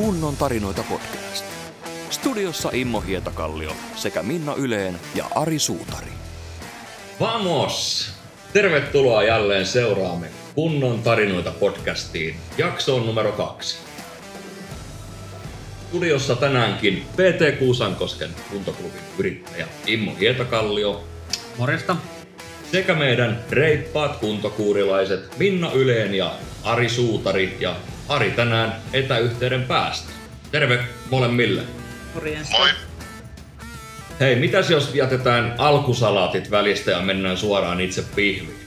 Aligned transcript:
Kunnon 0.00 0.36
tarinoita 0.36 0.84
podcast. 0.88 1.44
Studiossa 2.10 2.70
Immo 2.72 3.00
Hietakallio 3.00 3.72
sekä 3.96 4.22
Minna 4.22 4.54
Yleen 4.54 4.98
ja 5.14 5.24
Ari 5.34 5.58
Suutari. 5.58 6.12
Vamos! 7.20 8.08
Tervetuloa 8.52 9.22
jälleen 9.22 9.66
seuraamme 9.66 10.26
Kunnon 10.54 11.02
tarinoita 11.02 11.50
podcastiin 11.50 12.36
jaksoon 12.58 13.06
numero 13.06 13.32
kaksi. 13.32 13.78
Studiossa 15.88 16.36
tänäänkin 16.36 17.06
PT 17.12 17.58
Kuusankosken 17.58 18.30
kuntoklubin 18.50 19.00
yrittäjä 19.18 19.66
Immo 19.86 20.12
Hietakallio 20.20 21.04
Morjesta. 21.58 21.96
sekä 22.72 22.94
meidän 22.94 23.44
reippaat 23.50 24.16
kuntokuurilaiset 24.16 25.38
Minna 25.38 25.72
Yleen 25.72 26.14
ja 26.14 26.34
Ari 26.64 26.88
Suutari 26.88 27.56
ja 27.60 27.76
Ari 28.10 28.30
tänään 28.30 28.72
etäyhteyden 28.92 29.62
päästä. 29.62 30.12
Terve 30.50 30.84
molemmille. 31.10 31.62
Morjesta. 32.14 32.58
Moi. 32.58 32.68
Hei, 34.20 34.36
mitäs 34.36 34.70
jos 34.70 34.94
jätetään 34.94 35.54
alkusalaatit 35.58 36.50
välistä 36.50 36.90
ja 36.90 37.00
mennään 37.00 37.36
suoraan 37.36 37.80
itse 37.80 38.04
pihviin? 38.16 38.60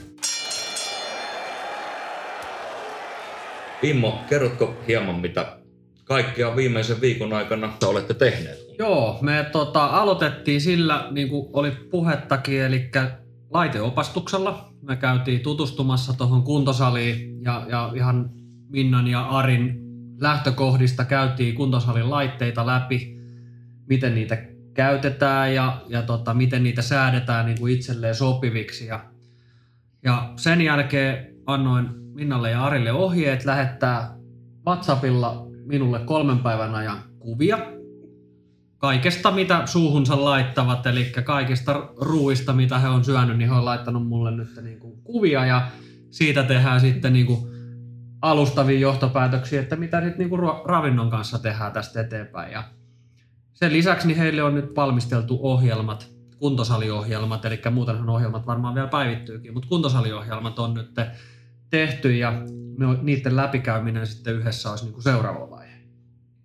Immo, 3.82 4.20
kerrotko 4.30 4.76
hieman 4.88 5.16
mitä 5.16 5.58
kaikkea 6.04 6.56
viimeisen 6.56 7.02
viikon 7.02 7.34
aikana 7.34 7.74
olette 7.86 8.14
tehneet? 8.14 8.60
Joo, 8.80 9.18
me 9.22 9.46
tota, 9.52 9.86
aloitettiin 9.86 10.62
sillä, 10.62 11.08
niin 11.12 11.30
kuin 11.30 11.50
oli 11.54 11.72
puhettakin, 11.72 12.62
eli 12.62 12.92
laiteopastuksella. 13.52 14.74
Me 14.82 14.96
käytiin 14.96 15.42
tutustumassa 15.42 16.14
tuohon 16.14 16.44
kuntosaliin 16.44 17.44
ja, 17.44 17.66
ja 17.70 17.92
ihan 17.96 18.43
Minnan 18.74 19.08
ja 19.08 19.22
Arin 19.22 19.80
lähtökohdista 20.20 21.06
käytiin 21.06 21.56
kuntosalin 21.56 22.10
laitteita 22.10 22.66
läpi, 22.66 23.18
miten 23.90 24.16
niitä 24.16 24.38
käytetään 24.74 25.56
ja, 25.56 25.82
ja 25.88 26.02
tota, 26.02 26.34
miten 26.34 26.64
niitä 26.64 26.82
säädetään 26.82 27.46
niin 27.46 27.60
kuin 27.60 27.74
itselleen 27.74 28.16
sopiviksi. 28.16 28.86
Ja, 28.86 29.06
ja 30.04 30.34
sen 30.36 30.62
jälkeen 30.62 31.36
annoin 31.46 31.90
Minnalle 32.14 32.52
ja 32.52 32.66
Arille 32.66 32.92
ohjeet 32.92 33.46
lähettää 33.46 34.16
WhatsAppilla 34.68 35.48
minulle 35.66 36.00
kolmen 36.00 36.40
päivän 36.40 36.76
ajan 36.76 36.98
kuvia 37.20 37.60
kaikesta, 38.78 39.32
mitä 39.32 39.62
suuhunsa 39.66 40.26
laittavat, 40.26 40.86
eli 40.86 41.12
kaikista 41.24 41.90
ruuista, 41.98 42.54
mitä 42.54 42.80
he 42.80 42.88
on 42.88 43.04
syönyt, 43.04 43.38
niin 43.38 43.50
he 43.50 43.56
on 43.56 43.66
laittanut 43.66 44.08
mulle 44.08 44.32
nyt 44.32 44.50
niin 44.62 44.80
kuin 44.80 45.02
kuvia 45.04 45.46
ja 45.46 45.68
siitä 46.12 46.44
tehdään 46.44 46.82
sitten 46.82 47.14
niin 47.14 47.26
kuin 47.26 47.53
alustavia 48.24 48.80
johtopäätöksiä, 48.80 49.62
että 49.62 49.76
mitä 49.76 50.02
nyt 50.02 50.18
niin 50.18 50.30
kuin 50.30 50.40
ruo- 50.40 50.62
ravinnon 50.66 51.10
kanssa 51.10 51.40
tehdään 51.40 51.72
tästä 51.72 52.02
eteenpäin. 52.02 52.52
Ja 52.52 52.64
sen 53.54 53.74
lisäksi 53.74 54.08
niin 54.08 54.18
heille 54.18 54.44
on 54.44 54.56
nyt 54.56 54.76
valmisteltu 54.76 55.40
ohjelmat, 55.42 56.12
kuntosaliohjelmat, 56.38 57.46
eli 57.46 57.62
muutenhan 57.72 58.10
ohjelmat 58.10 58.46
varmaan 58.46 58.76
vielä 58.76 58.88
päivittyykin, 58.88 59.54
mutta 59.54 59.70
kuntosaliohjelmat 59.70 60.60
on 60.60 60.74
nyt 60.74 60.92
tehty 61.70 62.16
ja 62.16 62.32
ne- 62.78 62.98
niiden 63.02 63.36
läpikäyminen 63.36 64.08
sitten 64.08 64.34
yhdessä 64.34 64.70
olisi 64.70 64.86
niin 64.86 64.94
kuin 64.94 65.04
seuraava 65.04 65.50
vaihe. 65.50 65.76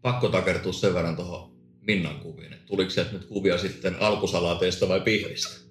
Pakko 0.02 0.28
takertua 0.28 0.72
sen 0.72 0.94
verran 0.94 1.16
tuohon 1.16 1.52
Minnan 1.80 2.14
kuviin. 2.14 2.52
että 2.52 2.66
Tuliko 2.66 2.90
sieltä 2.90 3.12
nyt 3.12 3.24
kuvia 3.24 3.58
sitten 3.58 3.96
alkusalaateista 4.00 4.88
vai 4.88 5.00
pihvistä? 5.00 5.68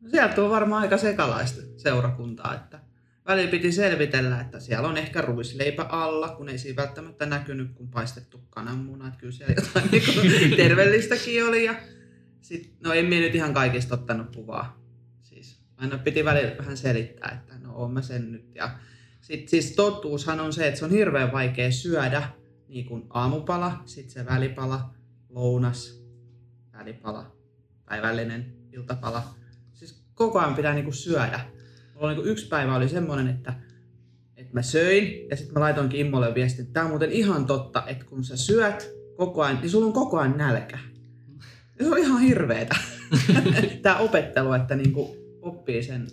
No 0.00 0.10
sieltä 0.10 0.42
on 0.42 0.50
varmaan 0.50 0.82
aika 0.82 0.98
sekalaista 0.98 1.62
seurakuntaa, 1.76 2.54
että 2.54 2.89
välillä 3.26 3.50
piti 3.50 3.72
selvitellä, 3.72 4.40
että 4.40 4.60
siellä 4.60 4.88
on 4.88 4.96
ehkä 4.96 5.20
ruisleipä 5.20 5.82
alla, 5.82 6.28
kun 6.28 6.48
ei 6.48 6.58
siinä 6.58 6.82
välttämättä 6.82 7.26
näkynyt, 7.26 7.70
kun 7.74 7.88
paistettu 7.88 8.38
kananmuna, 8.50 9.08
että 9.08 9.20
kyllä 9.20 9.32
siellä 9.32 9.54
jotain 9.54 9.90
niin 10.40 10.56
terveellistäkin 10.56 11.44
oli. 11.44 11.64
Ja 11.64 11.74
sit, 12.40 12.74
no 12.80 12.92
en 12.92 13.06
minä 13.06 13.20
nyt 13.20 13.34
ihan 13.34 13.54
kaikista 13.54 13.94
ottanut 13.94 14.36
kuvaa. 14.36 14.80
Siis 15.20 15.60
aina 15.76 15.98
piti 15.98 16.24
välillä 16.24 16.58
vähän 16.58 16.76
selittää, 16.76 17.38
että 17.40 17.58
no 17.58 17.74
oon 17.76 17.92
mä 17.92 18.02
sen 18.02 18.32
nyt. 18.32 18.54
Ja 18.54 18.70
sit, 19.20 19.48
siis 19.48 19.72
totuushan 19.72 20.40
on 20.40 20.52
se, 20.52 20.66
että 20.66 20.78
se 20.78 20.84
on 20.84 20.90
hirveän 20.90 21.32
vaikea 21.32 21.72
syödä 21.72 22.22
niin 22.68 22.86
kuin 22.86 23.06
aamupala, 23.10 23.82
sitten 23.84 24.12
se 24.12 24.26
välipala, 24.26 24.94
lounas, 25.28 26.02
välipala, 26.72 27.36
päivällinen, 27.84 28.56
iltapala. 28.72 29.34
Siis 29.72 30.04
koko 30.14 30.38
ajan 30.38 30.54
pitää 30.54 30.74
niinku 30.74 30.92
syödä. 30.92 31.40
Mulla 32.00 32.12
niinku 32.12 32.28
yksi 32.28 32.48
päivä 32.48 32.76
oli 32.76 32.88
semmoinen, 32.88 33.28
että, 33.28 33.52
että 34.36 34.54
mä 34.54 34.62
söin 34.62 35.28
ja 35.30 35.36
sitten 35.36 35.54
mä 35.54 35.60
laitoinkin 35.60 36.00
Immolle 36.00 36.34
viestin, 36.34 36.62
että 36.62 36.72
tää 36.72 36.84
on 36.84 36.90
muuten 36.90 37.12
ihan 37.12 37.46
totta, 37.46 37.84
että 37.86 38.04
kun 38.04 38.24
sä 38.24 38.36
syöt 38.36 38.90
koko 39.16 39.42
ajan, 39.42 39.60
niin 39.60 39.70
sulla 39.70 39.86
on 39.86 39.92
koko 39.92 40.18
ajan 40.18 40.38
nälkä. 40.38 40.78
Ja 41.78 41.84
se 41.84 41.90
on 41.90 41.98
ihan 41.98 42.20
hirveetä. 42.20 42.76
Tää 43.82 43.98
opettelu, 43.98 44.52
että 44.52 44.76
niinku 44.76 45.16
oppii 45.42 45.82
sen. 45.82 46.06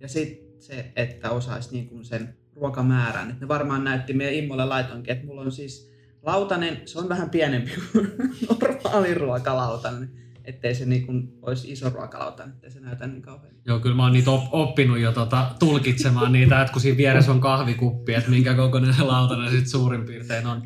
Ja 0.00 0.08
sitten 0.08 0.62
se, 0.62 0.92
että 0.96 1.30
osaisi 1.30 1.72
niinku 1.72 2.04
sen 2.04 2.36
ruokamäärän. 2.54 3.30
Et 3.30 3.40
ne 3.40 3.48
varmaan 3.48 3.84
näytti 3.84 4.12
meidän 4.12 4.34
Immolle 4.34 4.64
laitoinkin, 4.64 5.12
että 5.12 5.26
mulla 5.26 5.42
on 5.42 5.52
siis 5.52 5.92
lautanen, 6.22 6.82
se 6.84 6.98
on 6.98 7.08
vähän 7.08 7.30
pienempi 7.30 7.70
kuin 7.92 8.12
normaali 8.60 9.14
ruokalautanen. 9.14 10.10
Ettei 10.44 10.74
se 10.74 10.84
niin 10.84 11.06
kuin 11.06 11.28
olisi 11.42 11.72
iso 11.72 11.90
ruokalautanen, 11.90 12.54
ettei 12.54 12.70
se 12.70 12.80
näytä 12.80 13.06
niin 13.06 13.22
kauhean. 13.22 13.54
Joo, 13.66 13.80
kyllä 13.80 13.96
mä 13.96 14.02
oon 14.02 14.12
niitä 14.12 14.30
op- 14.30 14.48
oppinut 14.54 14.98
jo 14.98 15.12
tota, 15.12 15.46
tulkitsemaan 15.58 16.32
niitä, 16.32 16.60
että 16.60 16.72
kun 16.72 16.82
siinä 16.82 16.96
vieressä 16.96 17.32
on 17.32 17.40
kahvikuppi, 17.40 18.14
että 18.14 18.30
minkä 18.30 18.54
kokoinen 18.54 18.94
se 18.94 19.02
lautanen 19.02 19.50
sitten 19.50 19.68
suurin 19.70 20.04
piirtein 20.04 20.46
on. 20.46 20.62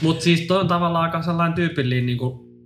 Mutta 0.00 0.24
siis 0.24 0.40
toi 0.40 0.60
on 0.60 0.68
tavallaan 0.68 1.04
aika 1.04 1.22
sellainen 1.22 1.54
tyypillinen 1.54 2.06
niin 2.06 2.18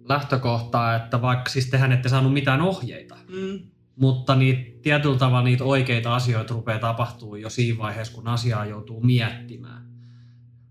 lähtökohta, 0.08 0.97
että 0.97 1.22
vaikka 1.22 1.50
siis 1.50 1.70
tehän 1.70 1.92
ette 1.92 2.08
saanut 2.08 2.32
mitään 2.32 2.60
ohjeita, 2.60 3.16
Mm. 3.28 3.58
mutta 3.97 4.34
niitä, 4.34 4.80
tietyllä 4.82 5.18
tavalla 5.18 5.44
niitä 5.44 5.64
oikeita 5.64 6.14
asioita 6.14 6.54
rupeaa 6.54 6.78
tapahtuu 6.78 7.36
jo 7.36 7.50
siinä 7.50 7.78
vaiheessa, 7.78 8.14
kun 8.14 8.28
asiaa 8.28 8.66
joutuu 8.66 9.00
miettimään. 9.00 9.88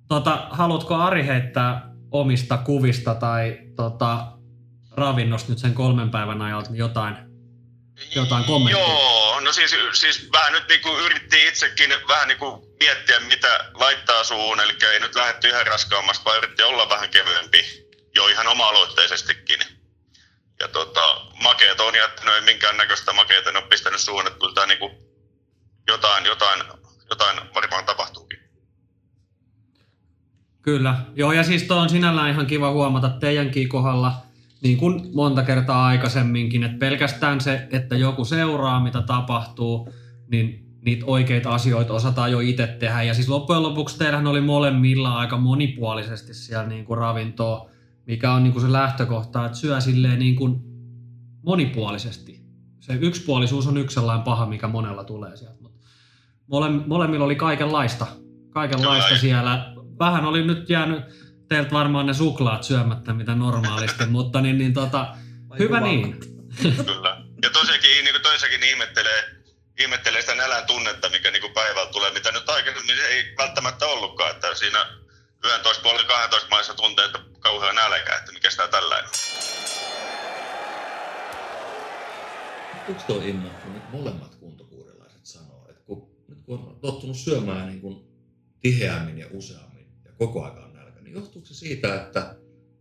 Tota, 0.07 0.47
haluatko 0.49 0.95
Ari 0.95 1.25
heittää 1.25 1.93
omista 2.11 2.57
kuvista 2.57 3.15
tai 3.15 3.59
tota, 3.75 4.36
ravinnosta 4.97 5.49
nyt 5.49 5.59
sen 5.59 5.73
kolmen 5.73 6.11
päivän 6.11 6.41
ajalta 6.41 6.69
niin 6.69 6.79
jotain, 6.79 7.15
jotain 8.15 8.43
kommentteja? 8.43 8.87
Joo, 8.87 9.39
no 9.39 9.53
siis, 9.53 9.75
siis 9.93 10.29
vähän 10.31 10.51
nyt 10.51 10.67
niinku 10.69 10.89
yritti 10.89 11.47
itsekin 11.47 11.89
vähän 12.07 12.27
niinku 12.27 12.75
miettiä, 12.79 13.19
mitä 13.19 13.71
laittaa 13.73 14.23
suuhun, 14.23 14.59
eli 14.59 14.73
ei 14.93 14.99
nyt 14.99 15.15
lähdetty 15.15 15.47
ihan 15.47 15.67
raskaammasta, 15.67 16.25
vaan 16.25 16.37
yritti 16.37 16.63
olla 16.63 16.89
vähän 16.89 17.09
kevyempi 17.09 17.87
jo 18.15 18.27
ihan 18.27 18.47
oma-aloitteisestikin. 18.47 19.59
Ja 20.59 20.67
tota, 20.67 21.01
makeet 21.43 21.79
on 21.79 21.95
jättänyt, 21.95 22.35
ei 22.35 22.41
minkään 22.41 22.77
näköistä 22.77 23.13
makeita, 23.13 23.51
ne 23.51 23.57
on 23.59 23.69
pistänyt 23.69 23.99
suuhun, 23.99 24.27
että 24.27 24.39
kyllä 24.39 24.53
tää 24.53 24.65
niinku 24.65 24.91
jotain, 25.87 26.25
jotain, 26.25 26.63
jotain 27.09 27.53
varmaan 27.55 27.85
tapahtuukin. 27.85 28.39
Kyllä. 30.61 30.95
Joo, 31.15 31.31
ja 31.31 31.43
siis 31.43 31.63
toi 31.63 31.77
on 31.77 31.89
sinällään 31.89 32.29
ihan 32.29 32.45
kiva 32.45 32.71
huomata 32.71 33.09
teidänkin 33.09 33.69
kohdalla, 33.69 34.26
niin 34.63 34.77
kuin 34.77 35.09
monta 35.13 35.43
kertaa 35.43 35.85
aikaisemminkin, 35.85 36.63
että 36.63 36.77
pelkästään 36.77 37.41
se, 37.41 37.67
että 37.71 37.95
joku 37.95 38.25
seuraa, 38.25 38.83
mitä 38.83 39.01
tapahtuu, 39.01 39.89
niin 40.31 40.67
niitä 40.85 41.05
oikeita 41.05 41.49
asioita 41.49 41.93
osataan 41.93 42.31
jo 42.31 42.39
itse 42.39 42.67
tehdä. 42.67 43.03
Ja 43.03 43.13
siis 43.13 43.29
loppujen 43.29 43.63
lopuksi 43.63 43.97
teillähän 43.97 44.27
oli 44.27 44.41
molemmilla 44.41 45.17
aika 45.17 45.37
monipuolisesti 45.37 46.33
siellä 46.33 46.67
niin 46.67 46.85
kuin 46.85 46.97
ravintoa, 46.97 47.69
mikä 48.05 48.33
on 48.33 48.43
niin 48.43 48.53
kuin 48.53 48.65
se 48.65 48.71
lähtökohta, 48.71 49.45
että 49.45 49.57
syö 49.57 49.81
silleen 49.81 50.19
niin 50.19 50.35
kuin 50.35 50.61
monipuolisesti. 51.43 52.41
Se 52.79 52.93
yksipuolisuus 52.93 53.67
on 53.67 53.77
yksi 53.77 53.93
sellainen 53.93 54.23
paha, 54.23 54.45
mikä 54.45 54.67
monella 54.67 55.03
tulee 55.03 55.37
sieltä. 55.37 55.61
Mutta 55.61 55.79
mole, 56.47 56.69
molemmilla 56.69 57.25
oli 57.25 57.35
kaikenlaista, 57.35 58.07
kaikenlaista 58.49 59.07
Kyllä. 59.07 59.21
siellä. 59.21 59.73
Vähän 59.99 60.25
oli 60.25 60.47
nyt 60.47 60.69
jäänyt 60.69 61.03
teiltä 61.49 61.71
varmaan 61.71 62.05
ne 62.05 62.13
suklaat 62.13 62.63
syömättä, 62.63 63.13
mitä 63.13 63.35
normaalisti, 63.35 64.05
mutta 64.17 64.41
niin, 64.41 64.57
niin 64.57 64.73
tota, 64.73 65.15
Vai 65.49 65.59
hyvä 65.59 65.79
niin. 65.79 66.19
Kyllä. 66.85 67.21
Ja 67.43 67.49
tosiaankin 67.49 67.89
niin 67.89 68.13
kuin 68.13 68.21
toisakin 68.21 68.63
ihmettelee, 68.63 69.23
ihmettelee 69.79 70.21
sitä 70.21 70.35
nälän 70.35 70.65
tunnetta, 70.65 71.09
mikä 71.09 71.31
niin 71.31 71.41
kuin 71.41 71.53
päivällä 71.53 71.91
tulee, 71.91 72.13
mitä 72.13 72.31
nyt 72.31 72.49
aikaisemmin 72.49 72.95
ei 73.09 73.33
välttämättä 73.37 73.85
ollutkaan, 73.85 74.31
että 74.31 74.55
siinä 74.55 74.85
11 75.45 75.83
puoli 75.83 76.03
12 76.03 76.49
maissa 76.49 76.73
tuntee, 76.73 77.05
että 77.05 77.19
kauhean 77.39 77.75
nälkä, 77.75 78.15
että 78.15 78.31
mikä 78.31 78.49
sitä 78.49 78.67
tällainen. 78.67 79.09
Onko 82.89 83.01
tuo 83.07 83.21
Immo, 83.21 83.49
kun 83.49 83.73
nyt 83.73 83.91
molemmat 83.91 84.35
kuntokuurilaiset 84.35 85.25
sanoo, 85.25 85.65
että 85.69 85.83
kun, 85.85 86.09
nyt 86.27 86.41
kun 86.45 86.59
on 86.59 86.79
tottunut 86.81 87.17
syömään 87.17 87.67
niin 87.67 87.81
kuin 87.81 88.07
tiheämmin 88.59 89.17
ja 89.17 89.27
useammin 89.31 89.87
ja 90.05 90.11
koko 90.17 90.43
ajan 90.43 90.55
niin 90.55 90.66
johtuuko 91.17 91.47
se 91.47 91.53
siitä, 91.53 91.95
että 91.95 92.35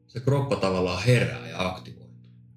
se 0.07 0.21
kroppa 0.21 0.57
tavallaan 0.57 1.03
herää 1.03 1.49
ja 1.49 1.69
aktivoituu? 1.69 2.07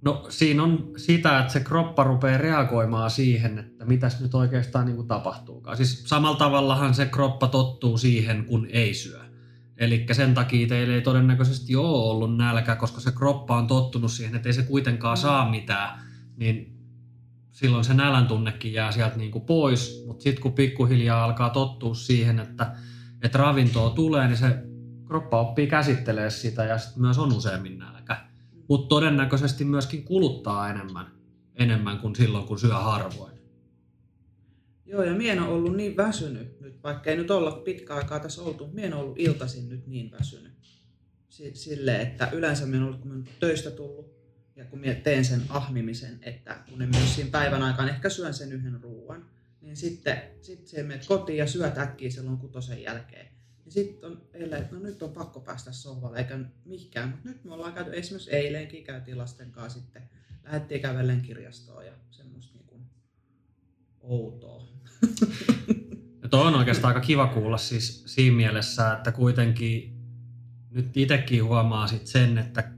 No 0.01 0.25
siinä 0.29 0.63
on 0.63 0.91
sitä, 0.97 1.39
että 1.39 1.53
se 1.53 1.59
kroppa 1.59 2.03
rupeaa 2.03 2.37
reagoimaan 2.37 3.11
siihen, 3.11 3.59
että 3.59 3.85
mitäs 3.85 4.21
nyt 4.21 4.35
oikeastaan 4.35 4.85
niin 4.85 4.95
kuin 4.95 5.07
tapahtuukaan. 5.07 5.77
Siis 5.77 6.03
samalla 6.03 6.37
tavallahan 6.37 6.93
se 6.93 7.05
kroppa 7.05 7.47
tottuu 7.47 7.97
siihen, 7.97 8.45
kun 8.45 8.67
ei 8.69 8.93
syö. 8.93 9.19
Eli 9.77 10.05
sen 10.11 10.33
takia 10.33 10.67
teillä 10.67 10.95
ei 10.95 11.01
todennäköisesti 11.01 11.75
ole 11.75 12.11
ollut 12.11 12.37
nälkä, 12.37 12.75
koska 12.75 13.01
se 13.01 13.11
kroppa 13.11 13.57
on 13.57 13.67
tottunut 13.67 14.11
siihen, 14.11 14.35
että 14.35 14.49
ei 14.49 14.53
se 14.53 14.63
kuitenkaan 14.63 15.17
Mm. 15.17 15.21
saa 15.21 15.49
mitään, 15.49 15.99
niin 16.37 16.79
silloin 17.51 17.83
se 17.83 17.93
nälän 17.93 18.27
tunnekin 18.27 18.73
jää 18.73 18.91
sieltä 18.91 19.17
niin 19.17 19.31
kuin 19.31 19.45
pois. 19.45 20.03
Mutta 20.07 20.23
sitten 20.23 20.41
kun 20.41 20.53
pikkuhiljaa 20.53 21.23
alkaa 21.23 21.49
tottua 21.49 21.95
siihen, 21.95 22.39
että, 22.39 22.75
että 23.23 23.37
ravintoa 23.37 23.89
tulee, 23.89 24.27
niin 24.27 24.37
se 24.37 24.68
kroppa 25.09 25.39
oppii 25.39 25.67
käsittelee 25.67 26.29
sitä 26.29 26.63
ja 26.63 26.77
sitten 26.77 27.01
myös 27.01 27.17
on 27.17 27.33
useammin 27.33 27.79
nälkä. 27.79 28.17
Mutta 28.67 28.87
todennäköisesti 28.87 29.65
myöskin 29.65 30.03
kuluttaa 30.03 30.69
enemmän, 30.69 31.05
enemmän 31.55 31.99
kuin 31.99 32.15
silloin, 32.15 32.45
kun 32.45 32.59
syö 32.59 32.73
harvoin. 32.73 33.39
Joo, 34.85 35.03
ja 35.03 35.13
mien 35.13 35.39
on 35.39 35.49
ollut 35.49 35.75
niin 35.75 35.97
väsynyt 35.97 36.61
nyt, 36.61 36.83
vaikka 36.83 37.09
ei 37.09 37.17
nyt 37.17 37.31
olla 37.31 37.51
pitkä 37.51 37.95
aikaa 37.95 38.19
tässä 38.19 38.41
oltu, 38.41 38.69
mien 38.73 38.93
on 38.93 38.99
ollut 38.99 39.19
iltaisin 39.19 39.69
nyt 39.69 39.87
niin 39.87 40.11
väsynyt. 40.11 40.53
Si- 41.29 41.55
Silleen, 41.55 42.01
että 42.01 42.29
yleensä 42.31 42.65
mien 42.65 42.81
on 42.81 42.87
ollut, 42.87 43.01
kun 43.01 43.27
töistä 43.39 43.71
tullut, 43.71 44.13
ja 44.55 44.65
kun 44.65 44.79
mie 44.79 44.95
teen 44.95 45.25
sen 45.25 45.41
ahmimisen, 45.49 46.19
että 46.21 46.57
kun 46.69 46.79
ne 46.79 46.85
myös 46.85 47.15
siinä 47.15 47.31
päivän 47.31 47.63
aikaan 47.63 47.89
ehkä 47.89 48.09
syön 48.09 48.33
sen 48.33 48.51
yhden 48.51 48.81
ruuan, 48.81 49.25
niin 49.61 49.77
sitten 49.77 50.21
sit 50.41 50.67
se 50.67 50.83
menet 50.83 51.05
kotiin 51.05 51.37
ja 51.37 51.47
syöt 51.47 51.77
äkkiä 51.77 52.09
silloin 52.09 52.37
kutosen 52.37 52.83
jälkeen. 52.83 53.38
Ja 53.69 53.73
sitten 53.73 54.11
on 54.11 54.21
eilen, 54.33 54.61
että 54.61 54.75
no 54.75 54.81
nyt 54.81 55.03
on 55.03 55.11
pakko 55.11 55.39
päästä 55.39 55.71
sohvalle 55.71 56.17
eikä 56.17 56.39
mihinkään. 56.65 57.09
Mutta 57.09 57.29
nyt 57.29 57.43
me 57.43 57.53
ollaan 57.53 57.73
käyty, 57.73 57.91
esimerkiksi 57.93 58.31
eilenkin 58.31 58.83
käytiin 58.83 59.17
lasten 59.17 59.51
kanssa 59.51 59.79
sitten, 59.79 60.09
lähdettiin 60.43 60.81
kävellen 60.81 61.21
kirjastoon 61.21 61.85
ja 61.85 61.91
semmoista 62.11 62.57
niinku 62.57 62.81
outoa. 64.01 64.63
Ja 66.23 66.29
toi 66.29 66.47
on 66.47 66.55
oikeastaan 66.55 66.95
aika 66.95 67.07
kiva 67.07 67.27
kuulla 67.27 67.57
siis 67.57 68.03
siinä 68.05 68.35
mielessä, 68.35 68.93
että 68.93 69.11
kuitenkin 69.11 69.99
nyt 70.71 70.97
itsekin 70.97 71.43
huomaa 71.43 71.87
sit 71.87 72.07
sen, 72.07 72.37
että 72.37 72.71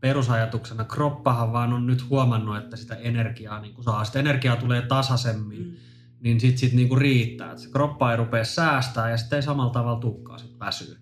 perusajatuksena 0.00 0.84
kroppahan 0.84 1.52
vaan 1.52 1.72
on 1.72 1.86
nyt 1.86 2.08
huomannut, 2.08 2.56
että 2.56 2.76
sitä 2.76 2.94
energiaa 2.94 3.60
niin 3.60 3.74
kun 3.74 3.84
saa. 3.84 4.04
Sitä 4.04 4.18
energiaa 4.18 4.56
tulee 4.56 4.82
tasaisemmin, 4.82 5.58
Mm. 5.58 5.76
Niin 6.22 6.40
sit, 6.40 6.58
sit 6.58 6.72
niin 6.72 6.98
riittää. 6.98 7.50
Että 7.50 7.62
se 7.62 7.70
kroppa 7.70 8.10
ei 8.10 8.16
rupea 8.16 8.44
säästää 8.44 9.10
ja 9.10 9.16
sitten 9.16 9.36
ei 9.36 9.42
samalla 9.42 9.72
tavalla 9.72 10.00
tukkaa 10.00 10.38
sit 10.38 10.58
väsyy. 10.60 10.96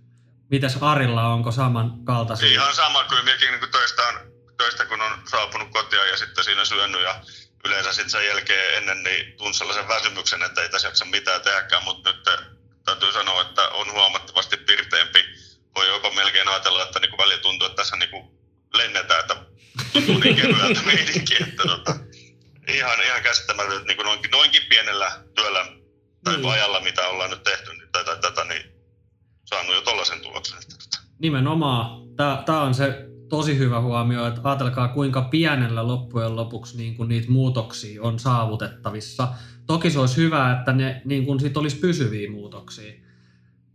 Mites 0.50 0.76
Arilla, 0.80 1.32
onko 1.32 1.52
samankaltaisia? 1.52 2.48
Ihan 2.48 2.74
sama, 2.74 3.04
kyllä 3.04 3.22
minäkin 3.22 3.50
niin 3.50 3.70
töistä, 3.72 4.02
on, 4.02 4.14
töistä, 4.58 4.86
kun 4.86 5.00
on 5.00 5.12
saapunut 5.30 5.68
kotia 5.70 6.06
ja 6.06 6.16
sitten 6.16 6.44
siinä 6.44 6.64
syönyt 6.64 7.02
ja 7.02 7.20
yleensä 7.64 7.92
sitten 7.92 8.10
sen 8.10 8.26
jälkeen 8.26 8.76
ennen 8.76 9.02
niin 9.02 9.36
tunsin 9.38 9.58
sellaisen 9.58 9.88
väsymyksen, 9.88 10.42
että 10.42 10.62
ei 10.62 10.68
tässä 10.68 10.88
jaksa 10.88 11.04
mitään 11.04 11.40
tehdäkään, 11.40 11.84
mutta 11.84 12.12
nyt 12.12 12.24
täytyy 12.84 13.12
sanoa, 13.12 13.42
että 13.42 13.68
on 13.68 13.92
huomattavasti 13.92 14.56
pirteempi. 14.56 15.24
Voi 15.74 15.88
jopa 15.88 16.10
melkein 16.10 16.48
ajatella, 16.48 16.82
että 16.82 17.00
niin 17.00 17.18
välillä 17.18 17.42
tuntuu, 17.42 17.66
että 17.66 17.76
tässä 17.76 17.96
niin 17.96 18.30
lennetään, 18.74 19.20
että 19.20 19.36
tuntuu 19.92 20.18
niin 20.18 20.36
kevyeltä 20.36 20.82
meininki, 20.82 21.36
että 21.42 21.62
tota, 21.62 21.94
ihan, 22.76 23.04
ihan 23.04 23.22
käsittämätöntä 23.22 23.84
niin 23.86 23.98
noinkin, 24.04 24.30
noinkin 24.30 24.62
pienellä 24.68 25.10
työllä 25.34 25.66
tai 26.24 26.36
Niin. 26.36 26.52
ajalla, 26.52 26.80
mitä 26.80 27.08
ollaan 27.08 27.30
nyt 27.30 27.42
tehty, 27.42 27.70
niin 27.72 27.88
tätä, 27.92 28.16
tätä 28.16 28.44
niin 28.44 28.62
saanut 29.44 29.74
jo 29.74 29.80
tollaisen 29.80 30.20
tuloksen. 30.20 30.58
Että, 30.58 30.74
tota. 30.84 31.06
Nimenomaan. 31.18 32.00
Tämä 32.46 32.62
on 32.62 32.74
se 32.74 33.06
tosi 33.28 33.58
hyvä 33.58 33.80
huomio, 33.80 34.26
että 34.26 34.40
ajatelkaa 34.44 34.88
kuinka 34.88 35.22
pienellä 35.22 35.86
loppujen 35.86 36.36
lopuksi 36.36 36.76
niin 36.76 36.96
kuin 36.96 37.08
niitä 37.08 37.30
muutoksia 37.30 38.02
on 38.02 38.18
saavutettavissa. 38.18 39.28
Toki 39.66 39.90
se 39.90 39.98
olisi 39.98 40.16
hyvä, 40.16 40.52
että 40.58 40.72
ne 40.72 41.02
niin 41.04 41.26
kuin 41.26 41.40
sit 41.40 41.56
olisi 41.56 41.76
pysyviä 41.76 42.30
muutoksia. 42.30 42.92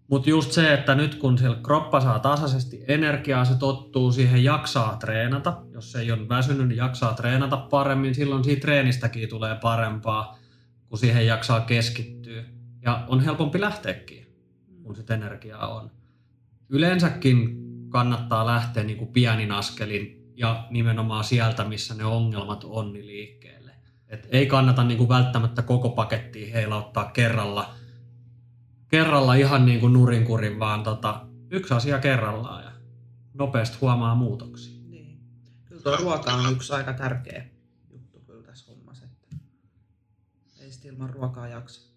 Mutta 0.07 0.29
just 0.29 0.51
se, 0.51 0.73
että 0.73 0.95
nyt 0.95 1.15
kun 1.15 1.37
siellä 1.37 1.57
kroppa 1.63 2.01
saa 2.01 2.19
tasaisesti 2.19 2.83
energiaa, 2.87 3.45
se 3.45 3.55
tottuu 3.57 4.11
siihen 4.11 4.43
jaksaa 4.43 4.95
treenata. 4.95 5.61
Jos 5.71 5.91
se 5.91 5.99
ei 5.99 6.11
ole 6.11 6.29
väsynyt, 6.29 6.67
niin 6.67 6.77
jaksaa 6.77 7.13
treenata 7.13 7.57
paremmin. 7.57 8.15
Silloin 8.15 8.43
siitä 8.43 8.61
treenistäkin 8.61 9.29
tulee 9.29 9.55
parempaa, 9.61 10.37
kun 10.89 10.97
siihen 10.97 11.27
jaksaa 11.27 11.61
keskittyä. 11.61 12.43
Ja 12.81 13.05
on 13.07 13.19
helpompi 13.19 13.61
lähteäkin 13.61 14.25
kun 14.85 14.95
sit 14.95 15.11
energiaa 15.11 15.75
on. 15.75 15.91
Yleensäkin 16.69 17.57
kannattaa 17.89 18.45
lähteä 18.45 18.83
niin 18.83 18.97
kuin 18.97 19.13
pienin 19.13 19.51
askelin 19.51 20.31
ja 20.35 20.67
nimenomaan 20.69 21.23
sieltä, 21.23 21.63
missä 21.63 21.95
ne 21.95 22.05
ongelmat 22.05 22.63
on, 22.63 22.93
niin 22.93 23.07
liikkeelle. 23.07 23.71
Et 24.07 24.27
ei 24.31 24.45
kannata 24.45 24.83
niin 24.83 24.97
kuin 24.97 25.09
välttämättä 25.09 25.61
koko 25.61 25.89
pakettia 25.89 26.53
heilauttaa 26.53 27.11
kerralla, 27.11 27.73
kerralla 28.87 29.33
ihan 29.33 29.65
niin 29.65 29.79
kuin 29.79 29.93
nurinkurin, 29.93 30.59
vaan 30.59 30.83
tota, 30.83 31.27
yksi 31.49 31.73
asia 31.73 31.99
kerrallaan 31.99 32.63
ja 32.63 32.71
nopeasti 33.33 33.77
huomaa 33.81 34.15
muutoksia. 34.15 34.81
Niin. 34.89 35.19
Kyllä 35.65 35.81
tuo 35.81 35.97
ruoka 35.97 36.33
on 36.33 36.51
yksi 36.51 36.73
aika 36.73 36.93
tärkeä 36.93 37.45
juttu 37.91 38.19
kyllä 38.19 38.43
tässä 38.43 38.71
hommassa, 38.71 39.05
että 39.05 39.35
ei 40.59 40.71
sitä 40.71 40.87
ilman 40.87 41.09
ruokaa 41.09 41.47
jaksa. 41.47 41.95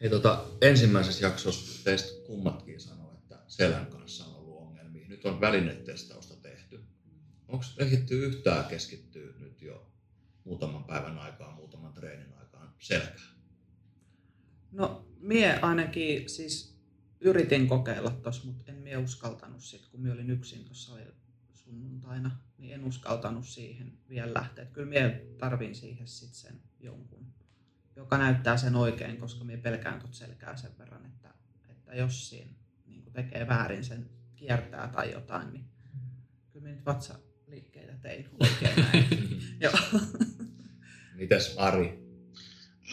Hei, 0.00 0.10
tota, 0.10 0.44
ensimmäisessä 0.60 1.26
jaksossa 1.26 1.84
teistä 1.84 2.26
kummatkin 2.26 2.80
sanoi, 2.80 3.14
että 3.14 3.38
selän 3.48 3.86
kanssa 3.86 4.24
on 4.24 4.34
ollut 4.34 4.58
ongelmia. 4.58 5.08
Nyt 5.08 5.24
on 5.24 5.40
välinetestausta 5.40 6.36
tehty. 6.36 6.84
Onko 7.48 7.64
ehditty 7.78 8.26
yhtään 8.26 8.64
keskittyä 8.64 9.32
nyt 9.38 9.62
jo 9.62 9.86
muutaman 10.44 10.84
päivän 10.84 11.18
aikaa, 11.18 11.54
muutaman 11.54 11.92
treenin 11.92 12.34
aikaan 12.38 12.74
selkään? 12.78 13.38
No, 14.72 15.07
mie 15.20 15.58
ainakin 15.62 16.28
siis 16.28 16.78
yritin 17.20 17.68
kokeilla 17.68 18.10
tossa, 18.10 18.46
mutta 18.46 18.72
en 18.72 18.78
mie 18.78 18.96
uskaltanut 18.96 19.62
sit, 19.62 19.86
kun 19.86 20.00
mie 20.00 20.12
olin 20.12 20.30
yksin 20.30 20.64
tuossa 20.64 20.92
sunnuntaina, 21.54 22.30
niin 22.58 22.74
en 22.74 22.84
uskaltanut 22.84 23.46
siihen 23.46 23.98
vielä 24.08 24.34
lähteä. 24.34 24.64
Et 24.64 24.70
kyllä 24.70 24.88
mie 24.88 25.26
tarvin 25.38 25.74
siihen 25.74 26.08
sit 26.08 26.34
sen 26.34 26.60
jonkun, 26.80 27.26
joka 27.96 28.18
näyttää 28.18 28.56
sen 28.56 28.76
oikein, 28.76 29.16
koska 29.16 29.44
mie 29.44 29.56
pelkään 29.56 30.00
tot 30.00 30.14
selkää 30.14 30.56
sen 30.56 30.78
verran, 30.78 31.06
että, 31.06 31.34
että 31.68 31.94
jos 31.94 32.30
siinä 32.30 32.52
niin 32.86 33.12
tekee 33.12 33.48
väärin 33.48 33.84
sen 33.84 34.10
kiertää 34.36 34.88
tai 34.88 35.12
jotain, 35.12 35.52
niin 35.52 35.64
kyllä 36.50 36.64
mie 36.64 36.74
nyt 36.74 36.86
vatsaliikkeitä 36.86 37.92
tein 37.92 38.28
oikein 38.40 38.76
näin. 38.76 39.06
Joo. 39.60 40.00
Mites 41.14 41.54
Ari? 41.56 42.07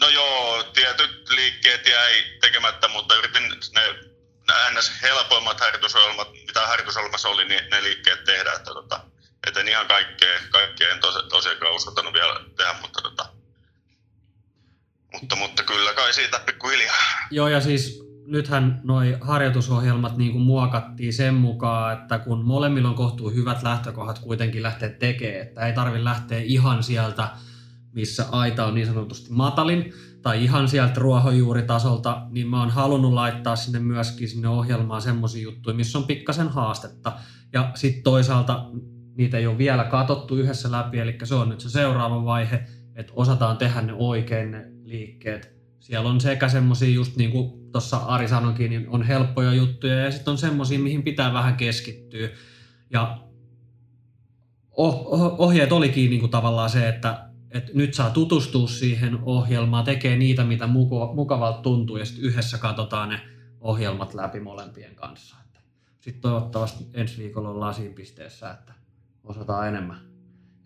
No 0.00 0.08
joo, 0.08 0.62
tietyt 0.62 1.28
liikkeet 1.28 1.86
jäi 1.86 2.12
tekemättä, 2.40 2.88
mutta 2.88 3.16
yritin 3.16 3.48
ne, 3.74 3.80
ne 4.48 4.78
ns. 4.78 4.92
helpoimmat 5.02 5.60
harjoitusohjelmat, 5.60 6.32
mitä 6.46 6.66
harjoitusohjelmassa 6.66 7.28
oli, 7.28 7.44
niin 7.44 7.70
ne 7.70 7.82
liikkeet 7.82 8.24
tehdä. 8.24 8.52
Että 8.52 8.70
tota, 8.74 9.00
et 9.46 9.56
en 9.56 9.68
ihan 9.68 9.86
kaikkea, 9.86 10.38
kaikkea 10.50 10.90
en 10.90 11.00
tos, 11.00 11.24
tosiaankaan 11.28 11.74
uskaltanut 11.74 12.12
vielä 12.12 12.40
tehdä, 12.56 12.74
mutta, 12.80 13.02
tota, 13.02 13.28
mutta, 15.12 15.36
mutta 15.36 15.62
kyllä 15.62 15.92
kai 15.92 16.12
siitä 16.12 16.40
pikkuhiljaa. 16.46 16.96
Joo, 17.30 17.48
ja 17.48 17.60
siis 17.60 18.06
nythän 18.26 18.80
noi 18.84 19.16
harjoitusohjelmat 19.20 20.16
niin 20.16 20.32
kuin 20.32 20.42
muokattiin 20.42 21.12
sen 21.12 21.34
mukaan, 21.34 21.92
että 21.92 22.18
kun 22.18 22.44
molemmilla 22.44 22.88
on 22.88 22.94
kohtuu 22.94 23.30
hyvät 23.30 23.62
lähtökohdat 23.62 24.18
kuitenkin 24.18 24.62
lähteä 24.62 24.88
tekemään, 24.88 25.42
että 25.42 25.66
ei 25.66 25.72
tarvi 25.72 26.04
lähteä 26.04 26.38
ihan 26.38 26.82
sieltä, 26.82 27.28
missä 27.96 28.26
aita 28.30 28.66
on 28.66 28.74
niin 28.74 28.86
sanotusti 28.86 29.32
matalin, 29.32 29.92
tai 30.22 30.44
ihan 30.44 30.68
sieltä 30.68 31.00
ruohonjuuritasolta, 31.00 32.26
niin 32.30 32.46
mä 32.46 32.60
oon 32.60 32.70
halunnut 32.70 33.12
laittaa 33.12 33.56
sinne 33.56 33.78
myöskin 33.78 34.28
sinne 34.28 34.48
ohjelmaan 34.48 35.02
semmoisia 35.02 35.42
juttuja, 35.42 35.76
missä 35.76 35.98
on 35.98 36.04
pikkasen 36.04 36.48
haastetta. 36.48 37.12
Ja 37.52 37.70
sitten 37.74 38.02
toisaalta 38.02 38.70
niitä 39.16 39.38
ei 39.38 39.46
ole 39.46 39.58
vielä 39.58 39.84
katottu 39.84 40.36
yhdessä 40.36 40.70
läpi, 40.70 40.98
eli 40.98 41.18
se 41.24 41.34
on 41.34 41.48
nyt 41.48 41.60
se 41.60 41.70
seuraava 41.70 42.24
vaihe, 42.24 42.66
että 42.94 43.12
osataan 43.16 43.56
tehdä 43.56 43.82
ne 43.82 43.92
oikein 43.92 44.50
ne 44.50 44.66
liikkeet. 44.84 45.56
Siellä 45.80 46.10
on 46.10 46.20
sekä 46.20 46.48
semmoisia, 46.48 46.94
just 46.94 47.16
niin 47.16 47.30
kuin 47.30 47.72
tuossa 47.72 47.96
Ari 47.96 48.28
sanoikin, 48.28 48.70
niin 48.70 48.88
on 48.88 49.02
helppoja 49.02 49.54
juttuja 49.54 49.94
ja 49.94 50.10
sitten 50.10 50.30
on 50.32 50.38
semmoisia, 50.38 50.78
mihin 50.78 51.02
pitää 51.02 51.32
vähän 51.32 51.56
keskittyä. 51.56 52.28
Ja 52.90 53.18
oh, 54.70 55.06
oh, 55.06 55.40
ohjeet 55.40 55.72
olikin 55.72 56.10
niin 56.10 56.20
kuin 56.20 56.30
tavallaan 56.30 56.70
se, 56.70 56.88
että, 56.88 57.25
että 57.50 57.72
nyt 57.74 57.94
saa 57.94 58.10
tutustua 58.10 58.68
siihen 58.68 59.18
ohjelmaan, 59.22 59.84
tekee 59.84 60.16
niitä, 60.16 60.44
mitä 60.44 60.66
mukavalta 61.14 61.62
tuntuu 61.62 61.96
ja 61.96 62.04
sitten 62.04 62.24
yhdessä 62.24 62.58
katsotaan 62.58 63.08
ne 63.08 63.20
ohjelmat 63.60 64.14
läpi 64.14 64.40
molempien 64.40 64.94
kanssa. 64.94 65.36
Sitten 66.00 66.22
toivottavasti 66.22 66.86
ensi 66.94 67.22
viikolla 67.22 67.48
ollaan 67.48 67.74
siinä 67.74 67.94
pisteessä, 67.94 68.50
että 68.50 68.72
osataan 69.24 69.68
enemmän, 69.68 70.00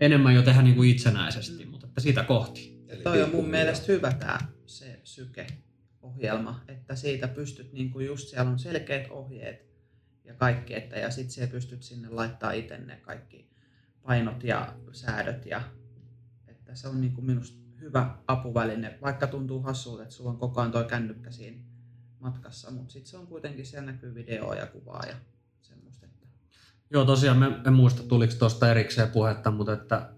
enemmän 0.00 0.34
jo 0.34 0.42
tehdä 0.42 0.62
niin 0.62 0.76
kuin 0.76 0.90
itsenäisesti, 0.90 1.66
mutta 1.66 1.87
että 1.87 2.00
sitä 2.00 2.22
kohti. 2.22 2.84
Eli 2.88 3.02
Toi 3.02 3.22
on 3.22 3.30
mun 3.30 3.49
mielestä 3.49 3.92
hyvä 3.92 4.12
tämä 4.12 4.38
se 4.66 5.00
syke-ohjelma, 5.04 6.60
että 6.68 6.96
siitä 6.96 7.28
pystyt, 7.28 7.72
niin 7.72 7.90
kuin 7.90 8.06
just 8.06 8.28
siellä 8.28 8.50
on 8.50 8.58
selkeät 8.58 9.10
ohjeet 9.10 9.70
ja 10.25 10.34
kaikki, 10.34 10.75
että 10.75 10.96
ja 10.96 11.10
sitten 11.10 11.49
pystyt 11.49 11.82
sinne 11.82 12.08
laittaa 12.08 12.52
itse 12.52 12.78
ne 12.78 12.96
kaikki 12.96 13.50
painot 14.02 14.44
ja 14.44 14.75
säädöt 14.92 15.46
ja 15.46 15.62
että 16.70 16.80
se 16.80 16.88
on 16.88 17.00
niin 17.00 17.12
kuin 17.12 17.26
minusta 17.26 17.58
hyvä 17.80 18.14
apuväline, 18.26 18.98
vaikka 19.02 19.26
tuntuu 19.26 19.62
hassulta, 19.62 20.02
että 20.02 20.14
sulla 20.14 20.30
on 20.30 20.36
koko 20.36 20.60
ajan 20.60 20.72
toi 20.72 20.84
kännykkä 20.84 21.30
siinä 21.30 21.58
matkassa, 22.20 22.70
mutta 22.70 22.92
sitten 22.92 23.10
se 23.10 23.16
on 23.16 23.26
kuitenkin, 23.26 23.66
siellä 23.66 23.92
näkyy 23.92 24.14
videoa 24.14 24.54
ja 24.54 24.66
kuvaa 24.66 25.02
ja 25.06 25.14
semmoista. 25.62 26.06
Että... 26.06 26.26
Joo, 26.90 27.04
tosiaan 27.04 27.38
me, 27.38 27.46
en 27.66 27.72
muista 27.72 28.02
tuliko 28.02 28.34
tuosta 28.38 28.70
erikseen 28.70 29.08
puhetta, 29.08 29.50
mutta 29.50 29.72
että 29.72 30.10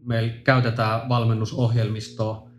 meillä 0.00 0.32
käytetään 0.44 1.08
valmennusohjelmistoa 1.08 2.50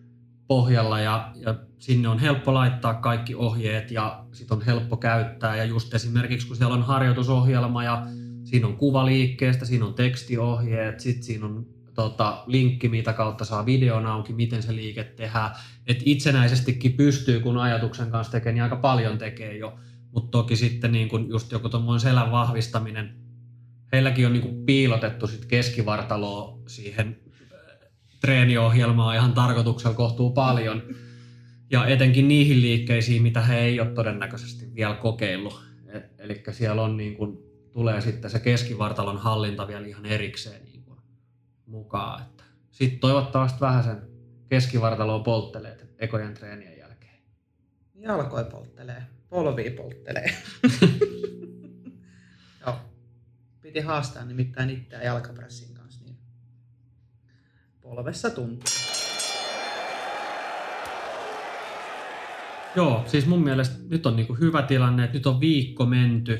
pohjalla 0.47 0.99
ja, 0.99 1.31
ja 1.35 1.55
sinne 1.79 2.07
on 2.07 2.19
helppo 2.19 2.53
laittaa 2.53 2.93
kaikki 2.93 3.35
ohjeet 3.35 3.91
ja 3.91 4.25
sitten 4.31 4.57
on 4.57 4.65
helppo 4.65 4.97
käyttää. 4.97 5.55
Ja 5.55 5.65
just 5.65 5.93
esimerkiksi 5.93 6.47
kun 6.47 6.55
siellä 6.55 6.75
on 6.75 6.83
harjoitusohjelma 6.83 7.83
ja 7.83 8.07
siinä 8.43 8.67
on 8.67 8.77
kuva 8.77 9.05
liikkeestä, 9.05 9.65
siinä 9.65 9.85
on 9.85 9.93
tekstiohjeet, 9.93 10.99
sitten 10.99 11.23
siinä 11.23 11.45
on 11.45 11.78
tota, 11.99 12.43
linkki, 12.47 12.89
mitä 12.89 13.13
kautta 13.13 13.45
saa 13.45 13.65
videon 13.65 14.05
auki, 14.05 14.33
miten 14.33 14.63
se 14.63 14.75
liike 14.75 15.03
tehdään. 15.03 15.51
Et 15.87 16.01
itsenäisestikin 16.05 16.93
pystyy, 16.93 17.39
kun 17.39 17.57
ajatuksen 17.57 18.11
kanssa 18.11 18.31
tekee, 18.31 18.51
niin 18.51 18.63
aika 18.63 18.75
paljon 18.75 19.17
tekee 19.17 19.57
jo. 19.57 19.79
Mutta 20.11 20.31
toki 20.31 20.55
sitten 20.55 20.91
niin 20.91 21.09
kun 21.09 21.29
just 21.29 21.51
joku 21.51 21.69
tuommoinen 21.69 21.99
selän 21.99 22.31
vahvistaminen, 22.31 23.15
heilläkin 23.91 24.25
on 24.25 24.33
niin 24.33 24.41
kun 24.41 24.65
piilotettu 24.65 25.27
sit 25.27 25.45
keskivartaloa 25.45 26.59
siihen 26.67 27.19
treeniohjelmaa 28.21 29.13
ihan 29.13 29.33
tarkoituksella 29.33 29.95
kohtuu 29.95 30.31
paljon. 30.31 30.83
Ja 31.71 31.85
etenkin 31.85 32.27
niihin 32.27 32.61
liikkeisiin, 32.61 33.21
mitä 33.21 33.41
he 33.41 33.59
ei 33.59 33.79
ole 33.79 33.89
todennäköisesti 33.89 34.75
vielä 34.75 34.93
kokeillut. 34.93 35.61
Eli 36.19 36.43
siellä 36.51 36.81
on 36.81 36.97
niin 36.97 37.15
kuin, 37.15 37.37
tulee 37.71 38.01
sitten 38.01 38.31
se 38.31 38.39
keskivartalon 38.39 39.17
hallinta 39.17 39.67
vielä 39.67 39.87
ihan 39.87 40.05
erikseen 40.05 40.68
niin 41.69 41.77
mukaan. 41.77 42.25
Sitten 42.71 42.99
toivottavasti 42.99 43.61
vähän 43.61 43.83
sen 43.83 44.01
keskivartaloa 44.49 45.19
polttelee 45.19 45.77
ekojen 45.99 46.33
treenien 46.33 46.77
jälkeen. 46.77 47.19
Jalkoi 47.95 48.45
polttelee, 48.45 49.03
polvii 49.29 49.69
polttelee. 49.69 50.31
Joo. 52.65 52.75
Piti 53.61 53.79
haastaa 53.79 54.25
nimittäin 54.25 54.69
itseään 54.69 55.05
jalkapressin 55.05 55.79
polvessa 57.89 58.29
tuntuu. 58.29 58.73
Joo, 62.75 63.03
siis 63.07 63.25
mun 63.25 63.43
mielestä 63.43 63.75
nyt 63.89 64.05
on 64.05 64.15
niinku 64.15 64.33
hyvä 64.33 64.61
tilanne, 64.61 65.03
että 65.03 65.17
nyt 65.17 65.25
on 65.25 65.39
viikko 65.39 65.85
menty 65.85 66.39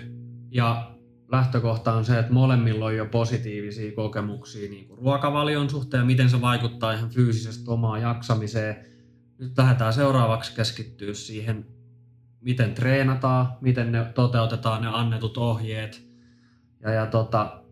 ja 0.52 0.92
lähtökohta 1.32 1.94
on 1.94 2.06
se, 2.06 2.20
että 2.20 2.34
molemmilla 2.34 2.86
on 2.86 2.96
jo 2.96 3.06
positiivisia 3.06 3.92
kokemuksia 3.92 4.70
niin 4.70 4.88
kuin 4.88 4.98
ruokavalion 4.98 5.70
suhteen 5.70 6.06
miten 6.06 6.30
se 6.30 6.42
vaikuttaa 6.42 6.94
ihan 6.94 7.10
fyysisesti 7.10 7.64
omaan 7.68 8.02
jaksamiseen. 8.02 8.86
Nyt 9.38 9.58
lähdetään 9.58 9.94
seuraavaksi 9.94 10.56
keskittyä 10.56 11.14
siihen, 11.14 11.66
miten 12.42 12.74
treenataan, 12.74 13.48
miten 13.62 13.92
ne 13.92 14.06
toteutetaan 14.16 14.82
ne 14.82 14.88
annetut 14.88 15.38
ohjeet. 15.38 16.10
Ja, 16.84 16.92
ja 16.92 17.06
tota, 17.06 17.64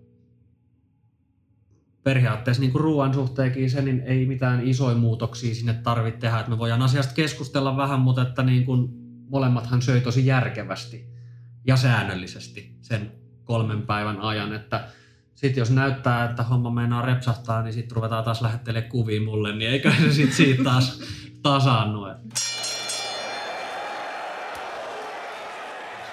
periaatteessa 2.03 2.61
niin 2.61 2.71
kuin 2.71 2.81
ruoan 2.81 3.13
suhteenkin 3.13 3.69
se, 3.69 3.81
niin 3.81 3.99
ei 4.05 4.25
mitään 4.25 4.67
isoja 4.67 4.95
muutoksia 4.95 5.55
sinne 5.55 5.73
tarvitse 5.73 6.19
tehdä. 6.19 6.39
Että 6.39 6.51
me 6.51 6.57
voidaan 6.57 6.81
asiasta 6.81 7.13
keskustella 7.13 7.77
vähän, 7.77 7.99
mutta 7.99 8.21
että 8.21 8.43
niin 8.43 8.65
kuin 8.65 8.89
molemmathan 9.29 9.81
söi 9.81 10.01
tosi 10.01 10.25
järkevästi 10.25 11.09
ja 11.65 11.77
säännöllisesti 11.77 12.77
sen 12.81 13.26
kolmen 13.47 13.81
päivän 13.81 14.21
ajan. 14.21 14.53
Että 14.53 14.87
sitten 15.35 15.61
jos 15.61 15.71
näyttää, 15.71 16.29
että 16.29 16.43
homma 16.43 16.69
meinaa 16.69 17.01
repsahtaa, 17.01 17.61
niin 17.61 17.73
sitten 17.73 17.95
ruvetaan 17.95 18.23
taas 18.23 18.41
lähettelemään 18.41 18.91
kuvia 18.91 19.21
mulle, 19.21 19.55
niin 19.55 19.71
eikä 19.71 19.91
se 19.91 20.13
sitten 20.13 20.35
siitä 20.35 20.63
taas 20.63 21.01
tasaannu. 21.43 22.01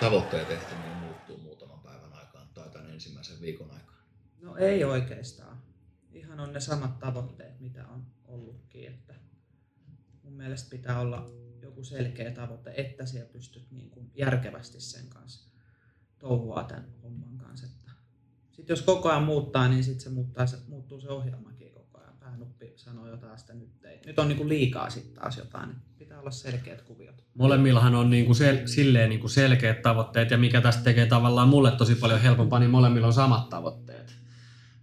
Tavoitteet 0.01 0.51
ehtiminen 0.51 0.97
muuttuu 0.97 1.39
muutaman 1.39 1.79
päivän 1.79 2.13
aikaan 2.13 2.49
tai 2.55 2.71
tämän 2.71 2.91
ensimmäisen 2.91 3.41
viikon 3.41 3.71
aikaan? 3.71 3.99
No 4.43 4.57
ei 4.57 4.85
oikeastaan 4.85 5.59
ihan 6.13 6.41
on 6.41 6.53
ne 6.53 6.61
samat 6.61 6.99
tavoitteet, 6.99 7.61
mitä 7.61 7.87
on 7.89 8.07
ollutkin. 8.25 8.89
Että 8.89 9.15
mun 10.23 10.33
mielestä 10.33 10.71
pitää 10.71 11.01
olla 11.01 11.31
joku 11.63 11.85
selkeä 11.85 12.31
tavoite, 12.31 12.75
että 12.77 13.07
siellä 13.07 13.33
pystyt 13.33 13.71
niin 13.71 13.91
kuin 13.91 14.11
järkevästi 14.15 14.81
sen 14.81 15.09
kanssa 15.09 15.54
touhua 16.29 16.65
tämän 16.65 16.85
homman 17.03 17.39
kanssa. 17.39 17.67
Sitten 18.53 18.75
jos 18.75 18.83
koko 18.83 19.11
ajan 19.11 19.23
muuttaa, 19.23 19.69
niin 19.69 19.85
sitten 19.85 20.01
se, 20.01 20.11
muuttaa, 20.11 20.47
se 20.47 20.57
muuttuu 20.69 21.01
se 21.01 21.09
ohjelmakin 21.09 21.71
koko 21.73 21.99
ajan. 21.99 22.15
Päänuppi 22.21 22.73
sanoo 22.77 23.09
jotain, 23.09 23.39
sitä 23.39 23.55
nyt 23.55 23.85
ei. 23.85 24.01
Nyt 24.07 24.19
on 24.19 24.29
niin 24.29 24.37
kuin 24.37 24.49
liikaa 24.49 24.91
sitten 24.91 25.15
taas 25.15 25.39
jotain, 25.39 25.69
niin 25.69 25.79
pitää 25.99 26.21
olla 26.21 26.31
selkeät 26.31 26.83
kuviot. 26.83 27.25
Molemmillahan 27.35 27.95
on 27.95 28.11
niin 28.11 28.27
kuin 28.27 28.37
sel- 28.37 28.67
silleen 28.69 29.09
niin 29.09 29.21
kuin 29.21 29.31
selkeät 29.31 29.83
tavoitteet 29.83 30.31
ja 30.31 30.39
mikä 30.39 30.61
tästä 30.61 30.83
tekee 30.83 31.07
tavallaan 31.07 31.49
mulle 31.49 31.71
tosi 31.71 31.95
paljon 31.95 32.21
helpompaa, 32.21 32.59
niin 32.59 32.71
molemmilla 32.71 33.07
on 33.07 33.13
samat 33.13 33.49
tavoitteet. 33.49 34.17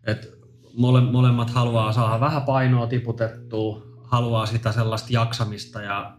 Et 0.03 0.29
mole, 0.73 1.01
molemmat 1.01 1.49
haluaa 1.49 1.93
saada 1.93 2.19
vähän 2.19 2.41
painoa 2.41 2.87
tiputettua, 2.87 3.87
haluaa 4.03 4.45
sitä 4.45 4.71
sellaista 4.71 5.07
jaksamista 5.11 5.81
ja 5.81 6.17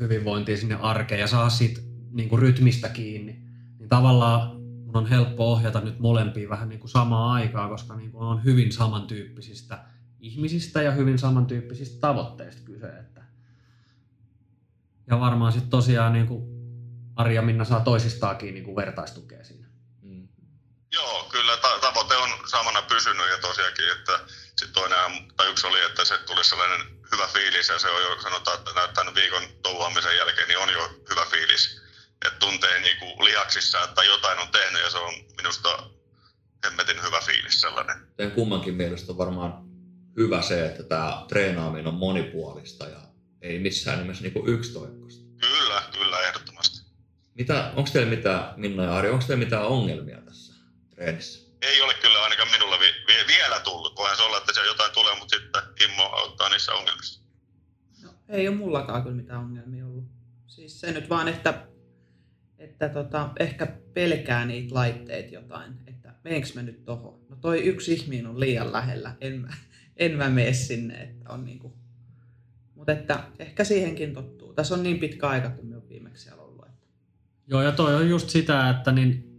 hyvinvointia 0.00 0.56
sinne 0.56 0.74
arkeen 0.74 1.20
ja 1.20 1.26
saa 1.26 1.50
siitä 1.50 1.80
niin 2.10 2.28
kuin 2.28 2.42
rytmistä 2.42 2.88
kiinni. 2.88 3.51
Niin 3.82 3.88
tavallaan 3.88 4.60
mun 4.60 4.96
on 4.96 5.06
helppo 5.06 5.52
ohjata 5.52 5.80
nyt 5.80 5.98
molempia 5.98 6.48
vähän 6.48 6.68
niin 6.68 6.80
kuin 6.80 6.90
samaa 6.90 7.32
aikaa, 7.32 7.68
koska 7.68 7.96
niin 7.96 8.12
kuin 8.12 8.24
on 8.24 8.44
hyvin 8.44 8.72
samantyyppisistä 8.72 9.84
ihmisistä 10.20 10.82
ja 10.82 10.92
hyvin 10.92 11.18
samantyyppisistä 11.18 12.00
tavoitteista 12.00 12.62
kyse. 12.64 12.86
Että 12.86 13.22
ja 15.06 15.20
varmaan 15.20 15.52
sitten 15.52 15.70
tosiaan 15.70 16.12
niin 16.12 16.26
kuin 16.26 16.42
Ari 17.16 17.34
ja 17.34 17.42
Minna 17.42 17.64
saa 17.64 17.80
toisistaakin 17.80 18.54
niin 18.54 18.64
kuin 18.64 18.76
vertaistukea 18.76 19.44
siinä. 19.44 19.66
Mm. 20.02 20.28
Joo, 20.92 21.24
kyllä 21.32 21.56
ta- 21.56 21.78
tavoite 21.80 22.16
on 22.16 22.30
samana 22.50 22.82
pysynyt 22.82 23.30
ja 23.30 23.38
tosiaankin, 23.38 23.92
että 23.92 24.20
sitten 24.46 24.72
toinen 24.72 24.98
tai 25.36 25.50
yksi 25.50 25.66
oli, 25.66 25.84
että 25.84 26.04
se 26.04 26.18
tuli 26.18 26.44
sellainen 26.44 26.80
hyvä 27.12 27.26
fiilis 27.26 27.68
ja 27.68 27.78
se 27.78 27.88
on 27.88 28.02
jo 28.02 28.20
sanotaan, 28.20 28.58
että 28.58 28.70
näyttää 28.74 29.14
viikon 29.14 29.42
touhuamisen 29.62 30.16
jälkeen, 30.16 30.48
niin 30.48 30.58
on 30.58 30.72
jo 30.72 30.88
hyvä 31.10 31.24
fiilis. 31.30 31.81
Että 32.26 32.38
tuntee 32.38 32.80
niin 32.80 32.98
kuin 32.98 33.24
lihaksissa, 33.24 33.84
että 33.84 34.02
jotain 34.02 34.38
on 34.38 34.48
tehnyt 34.48 34.82
ja 34.82 34.90
se 34.90 34.98
on 34.98 35.14
minusta 35.36 35.90
hemmetin 36.64 37.02
hyvä 37.02 37.20
fiilis 37.20 37.60
sellainen. 37.60 37.96
Teidän 38.16 38.34
kummankin 38.34 38.74
mielestä 38.74 39.12
on 39.12 39.18
varmaan 39.18 39.52
hyvä 40.16 40.42
se, 40.42 40.66
että 40.66 40.82
tämä 40.82 41.24
treenaaminen 41.28 41.86
on 41.86 41.94
monipuolista 41.94 42.86
ja 42.86 42.98
ei 43.40 43.58
missään 43.58 43.98
nimessä 43.98 44.22
niin 44.22 44.48
yksitoikkoista. 44.48 45.24
Kyllä, 45.40 45.82
kyllä, 45.92 46.20
ehdottomasti. 46.20 46.92
Mitä, 47.34 47.72
onko 47.76 47.90
teillä 47.92 48.10
mitään, 48.10 48.54
Minna 48.56 48.84
ja 48.84 48.96
Ari, 48.96 49.10
onko 49.10 49.24
teillä 49.26 49.44
mitään 49.44 49.66
ongelmia 49.66 50.20
tässä 50.20 50.54
treenissä? 50.90 51.42
ei 51.62 51.82
ole 51.82 51.94
kyllä 51.94 52.22
ainakaan 52.22 52.50
minulla 52.50 52.78
vi- 52.78 53.04
vi- 53.06 53.26
vielä 53.26 53.60
tullut. 53.60 53.96
Voihan 53.96 54.16
se 54.16 54.22
olla, 54.22 54.38
että 54.38 54.52
siellä 54.52 54.70
jotain 54.70 54.92
tulee, 54.92 55.18
mutta 55.18 55.36
sitten 55.36 55.62
Immo 55.84 56.02
auttaa 56.02 56.48
niissä 56.48 56.72
ongelmissa. 56.72 57.20
No, 58.02 58.10
ei 58.28 58.48
ole 58.48 58.56
mullakaan 58.56 59.02
kyllä 59.02 59.16
mitään 59.16 59.40
ongelmia 59.40 59.86
ollut. 59.86 60.04
Siis 60.46 60.80
se 60.80 60.92
nyt 60.92 61.08
vaan, 61.08 61.28
että, 61.28 61.66
että 62.86 63.02
tota, 63.02 63.30
ehkä 63.40 63.66
pelkää 63.94 64.46
niitä 64.46 64.74
laitteita 64.74 65.34
jotain, 65.34 65.72
että 65.86 66.14
meenkö 66.24 66.48
mä 66.54 66.62
nyt 66.62 66.84
tohon. 66.84 67.18
No 67.28 67.36
toi 67.36 67.60
yksi 67.60 67.92
ihminen 67.92 68.26
on 68.26 68.40
liian 68.40 68.72
lähellä, 68.72 69.16
en 69.20 69.40
mä, 69.40 69.48
en 69.96 70.16
mä 70.16 70.30
mene 70.30 70.52
sinne, 70.52 70.94
että 71.02 71.32
on 71.32 71.44
niinku. 71.44 71.72
Mutta 72.74 72.92
että 72.92 73.24
ehkä 73.38 73.64
siihenkin 73.64 74.14
tottuu. 74.14 74.52
Tässä 74.54 74.74
on 74.74 74.82
niin 74.82 74.98
pitkä 74.98 75.28
aika, 75.28 75.50
kun 75.50 75.66
me 75.66 75.76
on 75.76 75.88
viimeksi 75.88 76.22
siellä 76.22 76.42
ollut. 76.42 76.66
Että... 76.66 76.86
Joo, 77.46 77.62
ja 77.62 77.72
toi 77.72 77.94
on 77.94 78.08
just 78.08 78.30
sitä, 78.30 78.70
että 78.70 78.92
niin 78.92 79.32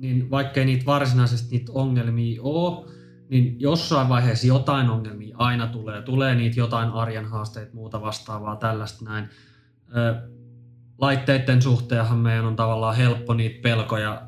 niin 0.00 0.30
vaikkei 0.30 0.64
niitä 0.64 0.86
varsinaisesti 0.86 1.56
niitä 1.56 1.72
ongelmia 1.72 2.42
ole, 2.42 2.86
niin 3.28 3.60
jossain 3.60 4.08
vaiheessa 4.08 4.46
jotain 4.46 4.90
ongelmia 4.90 5.36
aina 5.38 5.66
tulee. 5.66 6.02
Tulee 6.02 6.34
niitä 6.34 6.60
jotain 6.60 6.88
arjen 6.88 7.24
haasteita, 7.24 7.74
muuta 7.74 8.00
vastaavaa, 8.00 8.56
tällaista 8.56 9.04
näin. 9.04 9.28
Laitteiden 11.00 11.62
suhteenhan 11.62 12.18
meidän 12.18 12.44
on 12.44 12.56
tavallaan 12.56 12.96
helppo 12.96 13.34
niitä 13.34 13.62
pelkoja 13.62 14.22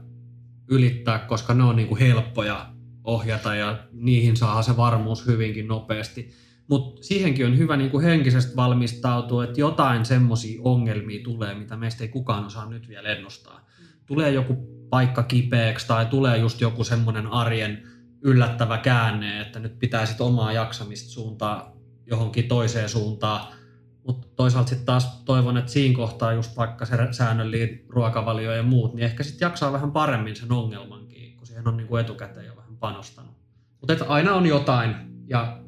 ylittää, 0.68 1.18
koska 1.18 1.54
ne 1.54 1.62
on 1.62 1.76
niinku 1.76 1.96
helppoja 1.96 2.66
ohjata 3.04 3.54
ja 3.54 3.78
niihin 3.92 4.36
saa 4.36 4.62
se 4.62 4.76
varmuus 4.76 5.26
hyvinkin 5.26 5.68
nopeasti. 5.68 6.30
Mutta 6.68 7.02
siihenkin 7.02 7.46
on 7.46 7.58
hyvä 7.58 7.76
niinku 7.76 8.00
henkisesti 8.00 8.56
valmistautua, 8.56 9.44
että 9.44 9.60
jotain 9.60 10.04
semmoisia 10.04 10.60
ongelmia 10.64 11.24
tulee, 11.24 11.54
mitä 11.54 11.76
meistä 11.76 12.04
ei 12.04 12.08
kukaan 12.08 12.44
osaa 12.44 12.66
nyt 12.66 12.88
vielä 12.88 13.08
ennustaa. 13.08 13.66
Tulee 14.06 14.30
joku 14.30 14.54
paikka 14.90 15.22
kipeäksi 15.22 15.86
tai 15.86 16.06
tulee 16.06 16.38
just 16.38 16.60
joku 16.60 16.84
semmoinen 16.84 17.26
arjen 17.26 17.82
yllättävä 18.22 18.78
käänne, 18.78 19.40
että 19.40 19.58
nyt 19.58 19.78
pitää 19.78 20.06
sitten 20.06 20.26
omaa 20.26 20.52
jaksamista 20.52 21.10
suuntaa 21.10 21.76
johonkin 22.06 22.48
toiseen 22.48 22.88
suuntaan. 22.88 23.62
Mutta 24.06 24.26
toisaalta 24.37 24.68
sitten 24.68 24.87
taas 24.87 25.23
toivon, 25.25 25.56
että 25.56 25.73
siinä 25.73 25.97
kohtaa 25.97 26.32
just 26.32 26.56
vaikka 26.56 26.85
se 26.87 26.97
säännöllinen 27.11 27.80
ruokavalio 27.88 28.52
ja 28.52 28.62
muut, 28.62 28.94
niin 28.94 29.04
ehkä 29.04 29.23
sitten 29.23 29.47
jaksaa 29.47 29.73
vähän 29.73 29.92
paremmin 29.92 30.37
sen 30.37 30.52
ongelmankin, 30.52 31.37
kun 31.37 31.47
siihen 31.47 31.68
on 31.68 31.76
niinku 31.76 31.97
etukäteen 31.97 32.47
jo 32.47 32.56
vähän 32.56 32.76
panostanut. 32.76 33.35
Mutta 33.80 34.04
aina 34.09 34.35
on 34.35 34.47
jotain 34.47 34.94
ja 35.26 35.59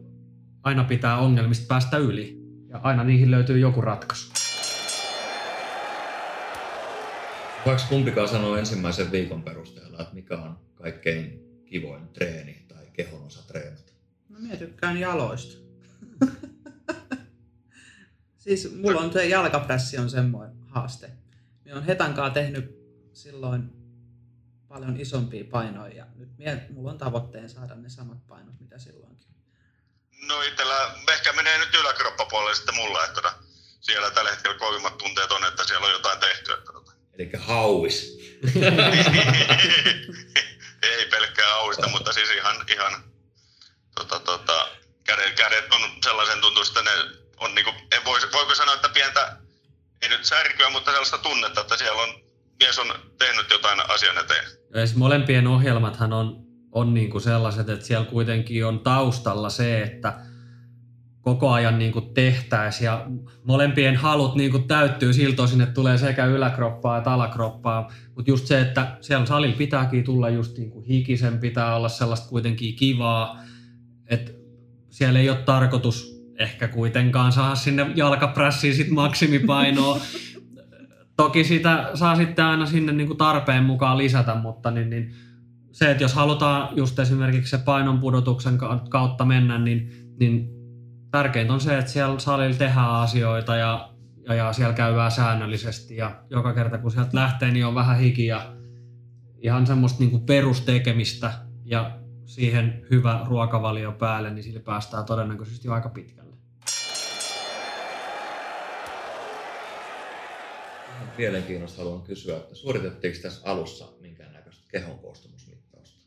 aina 0.62 0.84
pitää 0.84 1.18
ongelmista 1.18 1.66
päästä 1.68 1.96
yli 1.96 2.44
ja 2.68 2.80
aina 2.82 3.04
niihin 3.04 3.30
löytyy 3.30 3.58
joku 3.58 3.80
ratkaisu. 3.80 4.32
Voiko 7.66 7.82
kumpikaan 7.88 8.28
sanoa 8.28 8.58
ensimmäisen 8.58 9.12
viikon 9.12 9.42
perusteella, 9.42 10.00
että 10.00 10.14
mikä 10.14 10.34
on 10.34 10.58
kaikkein 10.74 11.40
kivoin 11.64 12.08
treeni 12.08 12.64
tai 12.68 12.86
kehon 12.92 13.22
osa 13.26 13.46
treenata? 13.46 13.92
No 14.28 14.36
minä 14.40 14.56
tykkään 14.56 15.00
jaloista. 15.00 15.63
Siis 18.44 18.74
mulla 18.74 19.00
on 19.00 19.12
se 19.12 19.26
jalkaprässi 19.26 19.98
on 19.98 20.10
semmoinen 20.10 20.56
haaste. 20.66 21.10
Minä 21.64 21.76
on 21.76 21.84
Hetankaa 21.84 22.30
tehnyt 22.30 22.76
silloin 23.12 23.72
paljon 24.68 25.00
isompia 25.00 25.44
painoja 25.50 25.94
ja 25.94 26.06
nyt 26.16 26.38
mie, 26.38 26.66
mulla 26.70 26.90
on 26.90 26.98
tavoitteen 26.98 27.50
saada 27.50 27.74
ne 27.74 27.88
samat 27.88 28.26
painot 28.26 28.60
mitä 28.60 28.78
silloinkin. 28.78 29.28
No 30.28 30.42
itellä 30.42 30.94
ehkä 31.12 31.32
menee 31.32 31.58
nyt 31.58 31.74
yläkroppapuolelle 31.74 32.54
sitten 32.54 32.74
mulla, 32.74 33.04
että 33.04 33.14
tota, 33.14 33.34
siellä 33.80 34.10
tällä 34.10 34.30
hetkellä 34.30 34.58
kovimmat 34.58 34.98
tunteet 34.98 35.32
on, 35.32 35.44
että 35.44 35.64
siellä 35.64 35.86
on 35.86 35.92
jotain 35.92 36.18
tehty. 36.18 36.52
Että 36.52 36.72
tota. 36.72 36.92
Eli 37.12 37.30
hauis. 37.38 38.18
Ei 40.82 41.06
pelkkää 41.10 41.54
auista, 41.54 41.88
mutta 41.88 42.12
siis 42.12 42.30
ihan, 42.30 42.64
ihan 42.68 43.04
tota, 43.94 44.20
tota, 44.20 44.68
kädet, 45.04 45.34
kädet 45.34 45.72
on 45.72 45.80
sellaisen 46.04 46.40
tuntuista, 46.40 46.80
että 46.80 46.90
ne 46.90 47.23
on 47.44 47.54
niinku, 47.54 47.70
en 47.92 48.04
voisi, 48.04 48.26
voiko 48.32 48.54
sanoa, 48.54 48.74
että 48.74 48.88
pientä, 48.88 49.36
ei 50.02 50.08
nyt 50.08 50.24
särkyä, 50.24 50.70
mutta 50.70 50.90
sellaista 50.90 51.18
tunnetta, 51.18 51.60
että 51.60 51.76
siellä 51.76 52.02
on, 52.02 52.08
mies 52.60 52.78
on 52.78 52.92
tehnyt 53.18 53.50
jotain 53.50 53.90
asian 53.90 54.18
eteen. 54.18 54.44
Siis 54.74 54.96
molempien 54.96 55.46
ohjelmathan 55.46 56.12
on, 56.12 56.44
on 56.72 56.94
niinku 56.94 57.20
sellaiset, 57.20 57.68
että 57.68 57.86
siellä 57.86 58.06
kuitenkin 58.06 58.66
on 58.66 58.80
taustalla 58.80 59.50
se, 59.50 59.82
että 59.82 60.14
koko 61.20 61.50
ajan 61.50 61.78
niinku 61.78 62.00
tehtäisiin 62.00 62.86
ja 62.86 63.06
molempien 63.44 63.96
halut 63.96 64.34
niinku 64.34 64.58
täyttyy 64.58 65.12
siltä 65.12 65.42
osin, 65.42 65.60
että 65.60 65.74
tulee 65.74 65.98
sekä 65.98 66.24
yläkroppaa 66.24 66.98
että 66.98 67.12
alakroppaa. 67.12 67.92
Mutta 68.14 68.30
just 68.30 68.46
se, 68.46 68.60
että 68.60 68.96
siellä 69.00 69.26
salilla 69.26 69.56
pitääkin 69.56 70.04
tulla 70.04 70.30
just 70.30 70.58
niinku 70.58 70.80
hikisen, 70.80 71.38
pitää 71.38 71.76
olla 71.76 71.88
sellaista 71.88 72.28
kuitenkin 72.28 72.76
kivaa, 72.76 73.38
että 74.06 74.32
siellä 74.90 75.18
ei 75.18 75.30
ole 75.30 75.38
tarkoitus 75.38 76.13
ehkä 76.38 76.68
kuitenkaan 76.68 77.32
saada 77.32 77.54
sinne 77.54 77.86
jalkaprässiin 77.94 78.74
sit 78.74 78.90
maksimipainoa. 78.90 80.00
Toki 81.16 81.44
sitä 81.44 81.90
saa 81.94 82.16
sitten 82.16 82.44
aina 82.44 82.66
sinne 82.66 82.92
niinku 82.92 83.14
tarpeen 83.14 83.64
mukaan 83.64 83.98
lisätä, 83.98 84.34
mutta 84.34 84.70
niin, 84.70 84.90
niin 84.90 85.14
se, 85.72 85.90
että 85.90 86.04
jos 86.04 86.14
halutaan 86.14 86.76
just 86.76 86.98
esimerkiksi 86.98 87.50
se 87.50 87.58
painon 87.58 87.98
pudotuksen 87.98 88.58
kautta 88.88 89.24
mennä, 89.24 89.58
niin, 89.58 89.90
niin 90.20 90.48
tärkeintä 91.10 91.52
on 91.52 91.60
se, 91.60 91.78
että 91.78 91.90
siellä 91.90 92.18
salilla 92.18 92.56
tehdään 92.56 92.90
asioita 92.90 93.56
ja, 93.56 93.92
ja, 94.28 94.34
ja 94.34 94.52
siellä 94.52 94.74
käydään 94.74 95.10
säännöllisesti 95.10 95.96
ja 95.96 96.22
joka 96.30 96.54
kerta 96.54 96.78
kun 96.78 96.90
sieltä 96.90 97.10
lähtee, 97.12 97.50
niin 97.50 97.66
on 97.66 97.74
vähän 97.74 97.98
hiki 97.98 98.26
ja 98.26 98.54
ihan 99.38 99.66
semmoista 99.66 99.98
niin 100.00 100.10
kuin 100.10 100.26
perustekemistä 100.26 101.32
ja 101.64 101.98
siihen 102.26 102.86
hyvä 102.90 103.20
ruokavalio 103.28 103.92
päälle, 103.92 104.30
niin 104.30 104.42
sillä 104.42 104.60
päästään 104.60 105.04
todennäköisesti 105.04 105.68
aika 105.68 105.88
pitkälle. 105.88 106.34
Mielenkiinnosta 111.18 111.82
haluan 111.82 112.02
kysyä, 112.02 112.36
että 112.36 112.54
suoritettiinko 112.54 113.18
tässä 113.22 113.50
alussa 113.50 113.88
minkäännäköistä 114.00 114.64
kehon 114.70 114.98
koostumusmittausta? 114.98 116.06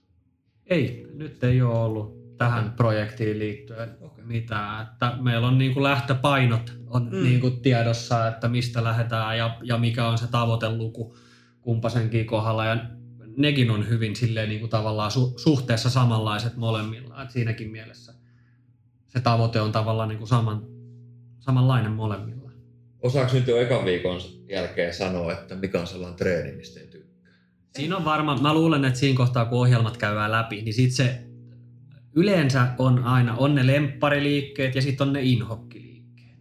Ei, 0.66 1.08
nyt 1.14 1.44
ei 1.44 1.62
ole 1.62 1.80
ollut 1.80 2.38
tähän 2.38 2.74
projektiin 2.78 3.40
liittyen 3.40 3.98
Okei. 4.02 4.26
mitään. 4.26 4.88
Että 4.88 5.18
meillä 5.22 5.48
on 5.48 5.58
niin 5.58 5.74
kuin 5.74 5.84
lähtöpainot 5.84 6.74
on 6.88 7.04
Mm. 7.04 7.16
mm. 7.16 7.24
niin 7.24 7.42
kuin 7.42 7.62
tiedossa, 7.62 8.28
että 8.28 8.48
mistä 8.48 8.84
lähdetään 8.84 9.38
ja, 9.38 9.58
ja 9.64 9.78
mikä 9.78 10.08
on 10.08 10.18
se 10.18 10.28
tavoiteluku 10.28 11.16
kumpasenkin 11.62 12.26
kohdalla. 12.26 12.66
Ja 12.66 12.78
nekin 13.38 13.72
on 13.72 13.90
hyvin 13.90 14.16
silleen 14.16 14.50
niin 14.50 14.60
kuin 14.60 14.70
tavallaan 14.70 15.12
su, 15.12 15.34
suhteessa 15.38 15.90
samanlaiset 15.90 16.56
molemmilla. 16.56 17.24
Et 17.24 17.32
siinäkin 17.32 17.72
mielessä 17.72 18.14
se 19.08 19.20
tavoite 19.20 19.62
on 19.62 19.72
tavallaan 19.72 20.10
niin 20.10 20.18
kuin 20.18 20.28
saman, 20.28 20.66
samanlainen 21.40 21.92
molemmilla. 21.92 22.52
Osaako 23.02 23.34
nyt 23.34 23.48
jo 23.48 23.58
ekan 23.58 23.86
viikon 23.86 24.22
jälkeen 24.50 24.94
sanoa, 24.94 25.32
että 25.32 25.56
mikä 25.56 25.80
on 25.80 25.88
sellainen 25.88 26.18
treeni, 26.18 26.58
mistä 26.58 26.80
ei 26.80 26.88
tykkää? 26.88 27.34
Siinä 27.76 27.98
on 27.98 28.06
varmaan, 28.06 28.42
mä 28.42 28.54
luulen, 28.54 28.86
että 28.86 29.00
siinä 29.00 29.18
kohtaa 29.18 29.46
kun 29.46 29.60
ohjelmat 29.60 29.98
käydään 29.98 30.32
läpi, 30.32 30.62
niin 30.62 30.74
sit 30.74 30.92
se 30.92 31.24
yleensä 32.16 32.68
on 32.78 33.04
aina, 33.04 33.36
on 33.36 33.56
ne 33.56 33.68
lemppariliikkeet 33.68 34.76
ja 34.76 34.82
sitten 34.82 35.08
on 35.08 35.14
ne 35.14 35.22
inhokkiliikkeet. 35.22 36.40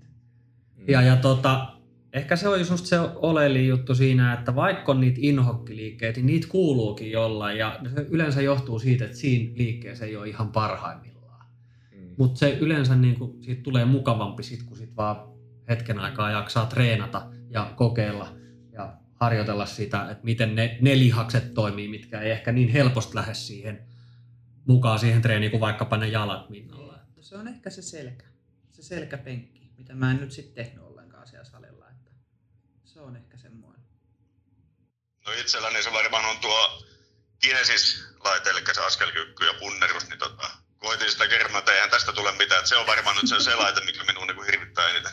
Mm. 0.76 0.84
Ja, 0.88 1.02
ja 1.02 1.16
tota, 1.16 1.75
ehkä 2.16 2.36
se 2.36 2.48
on 2.48 2.60
just 2.60 2.86
se 2.86 3.00
oleellinen 3.00 3.68
juttu 3.68 3.94
siinä, 3.94 4.32
että 4.32 4.54
vaikka 4.54 4.92
on 4.92 5.00
niitä 5.00 5.18
inhokkiliikkeitä, 5.22 6.16
niin 6.16 6.26
niitä 6.26 6.48
kuuluukin 6.48 7.10
jollain. 7.10 7.58
Ja 7.58 7.80
se 7.94 8.06
yleensä 8.08 8.42
johtuu 8.42 8.78
siitä, 8.78 9.04
että 9.04 9.16
siinä 9.16 9.52
liikkeessä 9.54 10.04
ei 10.04 10.16
ole 10.16 10.28
ihan 10.28 10.52
parhaimmillaan. 10.52 11.46
Mm. 11.92 12.14
Mutta 12.18 12.38
se 12.38 12.58
yleensä 12.60 12.96
niin 12.96 13.18
kuin, 13.18 13.44
siitä 13.44 13.62
tulee 13.62 13.84
mukavampi 13.84 14.42
sit, 14.42 14.62
kun 14.62 14.76
sit 14.76 14.96
vaan 14.96 15.16
hetken 15.68 15.98
aikaa 15.98 16.30
jaksaa 16.30 16.66
treenata 16.66 17.30
ja 17.50 17.72
kokeilla 17.76 18.36
ja 18.72 18.96
harjoitella 19.14 19.66
sitä, 19.66 20.10
että 20.10 20.24
miten 20.24 20.54
ne, 20.54 20.78
ne 20.80 20.98
lihakset 20.98 21.54
toimii, 21.54 21.88
mitkä 21.88 22.20
ei 22.20 22.30
ehkä 22.30 22.52
niin 22.52 22.68
helposti 22.68 23.14
lähde 23.14 23.34
siihen 23.34 23.78
mukaan 24.66 24.98
siihen 24.98 25.22
treeniin 25.22 25.50
kuin 25.50 25.60
vaikkapa 25.60 25.96
ne 25.96 26.08
jalat 26.08 26.50
minnalla. 26.50 26.98
Se 27.20 27.36
on 27.36 27.48
ehkä 27.48 27.70
se 27.70 27.82
selkä, 27.82 28.26
se 28.70 28.82
selkäpenkki, 28.82 29.70
mitä 29.78 29.94
mä 29.94 30.10
en 30.10 30.16
nyt 30.16 30.32
sitten 30.32 30.64
tehnyt 30.64 30.84
ollenkaan 30.84 31.26
siellä 31.26 31.44
salilla. 31.44 31.75
Se 32.96 33.00
on 33.00 33.16
ehkä 33.16 33.36
semmoinen. 33.36 33.82
No 35.26 35.32
itselläni 35.32 35.82
se 35.82 35.92
varmaan 35.92 36.24
on 36.24 36.36
tuo 36.40 36.82
Kinesis-laite, 37.40 38.50
eli 38.50 38.60
se 38.72 38.80
askelkyykky 38.80 39.46
ja 39.46 39.54
punnerus, 39.60 40.08
niin 40.08 40.18
tota, 40.18 40.50
koitin 40.76 41.10
sitä 41.10 41.28
kerran, 41.28 41.58
että 41.58 41.72
eihän 41.72 41.90
tästä 41.90 42.12
tule 42.12 42.32
mitään. 42.32 42.58
Että 42.58 42.68
se 42.68 42.76
on 42.76 42.86
varmaan 42.86 43.16
nyt 43.16 43.28
se, 43.28 43.40
se 43.40 43.54
laite, 43.54 43.84
mikä 43.84 44.04
minun 44.04 44.26
niin 44.26 44.46
hirvittää 44.46 44.90
eniten. 44.90 45.12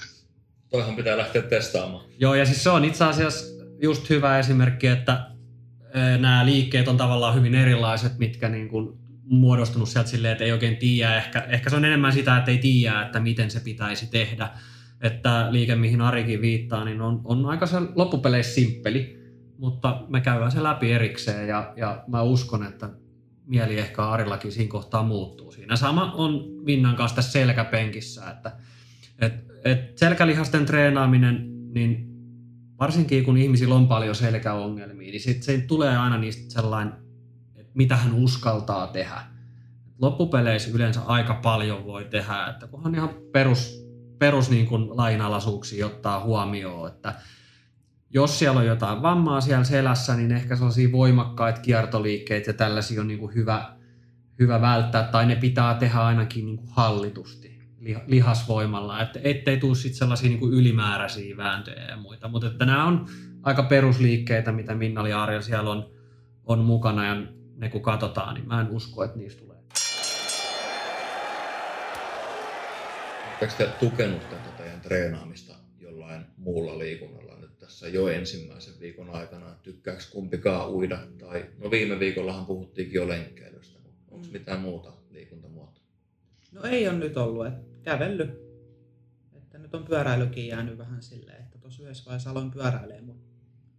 Toihan 0.70 0.96
pitää 0.96 1.18
lähteä 1.18 1.42
testaamaan. 1.42 2.06
Joo, 2.18 2.36
ja 2.36 2.46
siis 2.46 2.64
se 2.64 2.70
on 2.70 2.86
itse 2.86 3.04
asiassa 3.04 3.46
just 3.82 4.10
hyvä 4.10 4.40
esimerkki, 4.40 4.88
että 4.88 5.28
nämä 6.20 6.46
liikkeet 6.46 6.88
on 6.88 6.98
tavallaan 6.98 7.36
hyvin 7.36 7.56
erilaiset, 7.56 8.18
mitkä 8.18 8.50
niin 8.50 8.70
kuin 8.70 8.90
muodostunut 9.24 9.90
sieltä 9.90 10.10
silleen, 10.10 10.32
että 10.32 10.44
ei 10.44 10.52
oikein 10.52 10.78
tiedä. 10.78 11.18
Ehkä, 11.18 11.40
ehkä 11.50 11.70
se 11.70 11.76
on 11.76 11.86
enemmän 11.86 12.14
sitä, 12.14 12.38
että 12.38 12.52
ei 12.52 12.58
tiedä, 12.58 13.02
että 13.02 13.20
miten 13.20 13.52
se 13.52 13.60
pitäisi 13.60 14.08
tehdä. 14.08 14.50
Että 15.04 15.48
liike, 15.52 15.76
mihin 15.76 16.02
Arikin 16.02 16.42
viittaa, 16.42 16.86
niin 16.86 17.02
on, 17.02 17.22
on 17.24 17.46
aika 17.46 17.66
se 17.66 17.78
loppupeleissä 17.96 18.54
simppeli, 18.54 19.24
mutta 19.58 20.04
me 20.08 20.22
käydään 20.22 20.52
se 20.52 20.64
läpi 20.64 20.92
erikseen 20.92 21.48
ja, 21.48 21.74
ja 21.76 22.04
mä 22.08 22.22
uskon, 22.22 22.64
että 22.64 22.90
mieli 23.46 23.80
ehkä 23.80 24.10
Arillakin 24.10 24.52
siinä 24.52 24.72
kohtaa 24.72 25.04
muuttuu. 25.04 25.52
Siinä 25.52 25.76
sama 25.76 26.12
on 26.12 26.46
Minnan 26.64 26.96
kanssa 26.96 27.16
tässä 27.16 27.32
selkäpenkissä, 27.32 28.30
että 28.30 28.52
et, 29.20 29.34
et 29.66 29.98
selkälihasten 29.98 30.66
treenaaminen, 30.66 31.50
niin 31.74 32.14
varsinkin 32.80 33.24
kun 33.24 33.38
ihmisillä 33.38 33.76
on 33.76 33.88
paljon 33.88 34.16
selkäongelmia, 34.16 35.12
niin 35.12 35.20
sit 35.20 35.44
se 35.44 35.58
tulee 35.58 35.98
aina 35.98 36.18
niistä 36.18 36.54
sellainen, 36.54 36.94
että 37.56 37.72
mitä 37.76 37.96
hän 37.96 38.14
uskaltaa 38.14 38.88
tehdä. 38.88 39.22
Loppupeleissä 40.02 40.72
yleensä 40.74 41.02
aika 41.02 41.34
paljon 41.34 41.86
voi 41.86 42.06
tehdä, 42.06 42.48
että 42.50 42.68
kunhan 42.68 42.96
ihan 42.96 43.10
perus, 43.32 43.83
perus 44.24 44.50
niin 44.50 44.66
kuin 44.66 44.98
lainalaisuuksia 44.98 45.86
ottaa 45.86 46.24
huomioon, 46.24 46.88
että 46.88 47.14
jos 48.10 48.40
siellä 48.40 48.60
on 48.60 48.66
jotain 48.66 49.02
vammaa 49.02 49.42
siellä 49.42 49.64
selässä, 49.64 50.16
niin 50.16 50.32
ehkä 50.32 50.56
sellaisia 50.56 50.92
voimakkaita 50.92 51.62
kiertoliikkeitä 51.62 52.50
ja 52.50 52.54
tällaisia 52.54 53.02
on 53.02 53.08
niin 53.08 53.20
kuin 53.20 53.36
hyvä, 53.36 53.76
hyvä 54.40 54.62
välttää, 54.62 55.04
tai 55.04 55.26
ne 55.26 55.36
pitää 55.36 55.74
tehdä 55.74 56.00
ainakin 56.00 56.46
niin 56.46 56.58
kuin 56.58 56.70
hallitusti 56.72 57.60
liha- 57.80 58.04
lihasvoimalla, 58.08 59.02
että 59.02 59.20
ettei 59.24 59.58
tule 59.58 59.76
sit 59.76 59.94
sellaisia 59.94 60.30
niin 60.30 60.40
kuin 60.40 60.54
ylimääräisiä 60.54 61.38
vääntöjä 61.38 61.86
ja 61.86 61.98
muita. 61.98 62.28
Mutta 62.28 62.48
että 62.48 62.66
nämä 62.66 62.86
on 62.86 63.06
aika 63.44 63.64
perusliikkeitä, 63.64 64.52
mitä 64.52 64.76
Minna 64.76 65.08
ja 65.08 65.24
Arja 65.24 65.42
siellä 65.42 65.70
on, 65.70 65.90
on 66.46 66.60
mukana 66.60 67.06
ja 67.06 67.16
ne 67.58 67.70
kun 67.70 67.82
katsotaan, 67.82 68.34
niin 68.34 68.48
mä 68.48 68.62
en 68.62 68.70
usko, 68.70 69.04
että 69.04 69.18
niistä 69.18 69.42
tulee. 69.42 69.53
Oletteko 73.42 73.54
te 73.58 73.80
tukenut 73.80 74.30
tätä 74.30 74.50
teidän 74.58 74.82
treenaamista 74.82 75.56
jollain 75.80 76.26
muulla 76.38 76.80
liikunnalla 76.80 77.36
nyt 77.40 77.58
tässä 77.60 77.88
jo 77.88 78.08
ensimmäisen 78.08 78.80
viikon 78.80 79.10
aikana? 79.10 79.56
Tykkääkö 79.64 80.04
kumpikaan 80.12 80.70
uida? 80.70 81.00
Tai, 81.20 81.46
no 81.58 81.72
viime 81.72 82.00
viikollahan 82.00 82.46
puhuttiinkin 82.46 82.96
jo 82.96 83.08
lenkkeilystä, 83.08 83.80
mutta 83.80 84.02
onko 84.12 84.26
Mm. 84.28 84.34
mitään 84.34 84.60
muuta 84.60 84.94
liikuntamuotoa? 85.10 85.84
No 86.52 86.64
ei 86.64 86.88
on 86.88 87.00
nyt 87.00 87.18
ollut, 87.18 87.48
että 87.48 87.62
kävelly. 87.84 88.24
Että 89.34 89.58
nyt 89.58 89.76
on 89.76 89.84
pyöräilykin 89.86 90.48
jäänyt 90.48 90.78
vähän 90.78 91.04
silleen, 91.04 91.44
että 91.44 91.58
tuossa 91.58 91.84
yhdessä 91.84 92.06
vaiheessa 92.06 92.30
aloin 92.30 92.52
pyöräilee, 92.52 93.02
mutta 93.02 93.30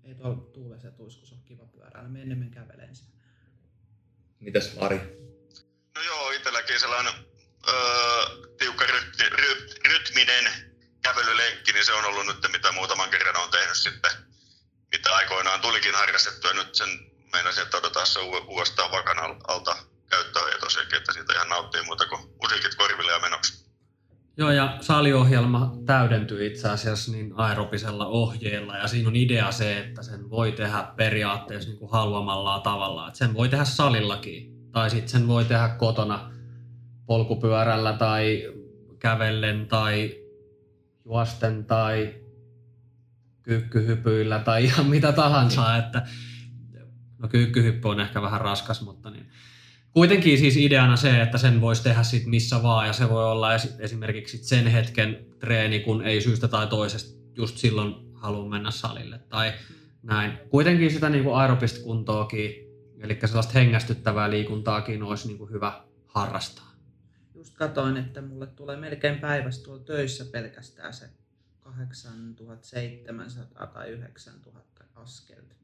ei 0.05 0.15
tuolla 0.15 0.37
tuulessa 0.53 0.91
tuiskussa 0.91 1.35
ole 1.35 1.43
kiva 1.45 1.67
pyöräillä. 1.67 2.09
Me 2.11 2.23
enemmän 2.23 2.51
kävelen 2.51 2.97
siellä. 2.97 3.15
Mitäs 4.41 4.77
Ari? 4.81 4.97
No 5.95 6.03
joo, 6.07 6.31
itselläkin 6.31 6.81
sellainen 6.81 7.13
öö, 7.69 8.27
tiukka 8.59 8.85
rytmi, 8.87 9.29
ry, 9.29 9.69
rytminen 9.89 10.45
kävelylenkki, 11.03 11.73
niin 11.73 11.85
se 11.85 11.93
on 11.93 12.05
ollut 12.05 12.27
nyt 12.27 12.53
mitä 12.53 12.73
muutaman 12.73 13.11
kerran 13.11 13.37
on 13.37 13.51
tehnyt 13.51 13.77
sitten, 13.77 14.11
mitä 14.93 15.15
aikoinaan 15.15 15.61
tulikin 15.61 15.95
harrastettua 15.95 16.53
nyt 16.53 16.75
sen 16.75 16.89
meinasin, 17.33 17.63
että 17.63 17.77
otetaan 17.77 18.07
se 18.07 18.21
uudestaan 18.21 18.91
vakan 18.91 19.19
alta 19.49 19.77
käyttöön 20.11 20.53
ja 20.53 20.59
tosiaankin, 20.59 20.97
että 20.97 21.13
siitä 21.13 21.33
ihan 21.33 21.49
nauttii 21.49 21.83
muuta 21.83 22.07
kuin 22.07 22.21
musiikit 22.43 22.75
korville 22.75 23.13
ja 23.13 23.19
menoksi. 23.19 23.65
Joo, 24.37 24.51
ja 24.51 24.77
saliohjelma 24.81 25.73
täydentyy 25.87 26.47
itse 26.47 26.69
asiassa 26.69 27.13
niin 27.13 27.33
aerobisella 27.37 28.07
ohjeella, 28.07 28.77
ja 28.77 28.89
siinä 28.89 29.09
on 29.09 29.17
idea 29.17 29.53
se, 29.53 29.79
että 29.79 30.03
sen 30.03 30.31
voi 30.31 30.53
tehdä 30.53 30.85
periaatteessa 30.97 31.71
niin 31.71 31.79
kuin 31.79 31.91
haluamallaan 31.91 32.63
tavalla. 32.63 33.09
Että 33.09 33.19
sen 33.19 33.35
voi 33.35 33.49
tehdä 33.49 33.65
salillakin, 33.65 34.71
tai 34.73 34.91
sitten 34.91 35.09
sen 35.09 35.29
voi 35.29 35.45
tehdä 35.45 35.69
kotona 35.69 36.34
polkupyörällä 37.07 37.93
tai 37.93 38.53
kävellen 38.99 39.67
tai 39.67 40.17
juosten 41.05 41.65
tai 41.65 42.15
kyykkyhypyillä 43.43 44.39
tai 44.39 44.65
ihan 44.69 44.87
mitä 44.87 45.13
tahansa. 45.13 45.73
Niin. 45.73 45.85
Että, 45.85 46.07
no 47.19 47.29
kyykkyhyppy 47.29 47.89
on 47.89 48.01
ehkä 48.01 48.23
vähän 48.23 48.41
raskas, 48.41 48.83
mutta 48.83 49.11
niin. 49.11 49.27
Kuitenkin 49.91 50.39
siis 50.39 50.57
ideana 50.57 50.97
se, 50.97 51.23
että 51.23 51.39
sen 51.39 51.61
voisi 51.61 51.83
tehdä 51.83 52.03
sit 52.03 52.27
missä 52.27 52.63
vaan 52.63 52.87
ja 52.87 52.93
se 52.93 53.09
voi 53.09 53.25
olla 53.25 53.49
esimerkiksi 53.79 54.39
sen 54.45 54.67
hetken 54.67 55.27
treeni, 55.39 55.81
kun 55.81 56.03
ei 56.03 56.21
syystä 56.21 56.49
tai 56.49 56.67
toisesta 56.67 57.21
just 57.37 57.57
silloin 57.57 57.95
halua 58.15 58.49
mennä 58.49 58.71
salille 58.71 59.19
tai 59.19 59.53
näin. 60.03 60.33
Kuitenkin 60.51 60.91
sitä 60.91 61.09
niin 61.09 61.25
kuin 61.25 61.37
aerobista 61.37 61.85
kuntoakin, 61.85 62.51
eli 63.01 63.19
sellaista 63.25 63.53
hengästyttävää 63.53 64.31
liikuntaakin 64.31 65.03
olisi 65.03 65.29
niin 65.29 65.39
kuin 65.39 65.51
hyvä 65.51 65.85
harrastaa. 66.07 66.74
Just 67.45 67.57
katoin, 67.57 67.97
että 67.97 68.23
mulle 68.23 68.47
tulee 68.47 68.77
melkein 68.77 69.21
päivässä 69.21 69.65
tuolla 69.65 69.85
töissä 69.85 70.25
pelkästään 70.25 70.95
se 70.95 71.11
8700 71.61 73.67
tai 73.67 73.89
9000 73.89 74.85
askelta. 74.95 75.55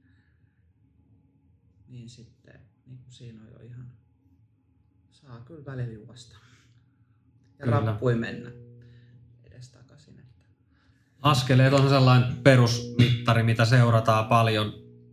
Niin 1.89 2.09
sitten 2.09 2.61
niin 2.87 2.99
kuin 2.99 3.13
siinä 3.13 3.43
on 3.43 3.49
jo 3.53 3.67
ihan, 3.67 3.87
saa 5.11 5.41
kyllä 5.41 5.65
välillä 5.65 5.93
juosta. 5.93 6.37
Ja 7.59 7.65
kyllä. 7.65 7.81
rappui 7.81 8.15
mennä 8.15 8.51
edestakaisin. 9.45 10.19
Että... 10.19 10.45
Askeleet 11.23 11.73
on 11.73 11.89
sellainen 11.89 12.37
perusmittari, 12.37 13.43
mitä 13.43 13.65
seurataan 13.65 14.27
paljon. 14.27 14.73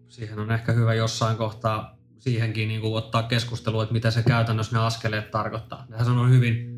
Siihen 0.10 0.40
on 0.40 0.52
ehkä 0.52 0.72
hyvä 0.72 0.94
jossain 0.94 1.38
kohtaa 1.38 1.97
siihenkin 2.28 2.68
niin 2.68 2.82
kuin 2.82 2.94
ottaa 2.94 3.24
keskustelua, 3.24 3.84
että 3.84 3.94
mitä 3.94 4.12
se 4.12 4.24
käytännössä 4.24 4.78
ne 4.78 4.84
askeleet 4.84 5.32
tarkoittaa. 5.32 5.86
Nehän 5.90 6.18
on 6.18 6.30
hyvin 6.30 6.78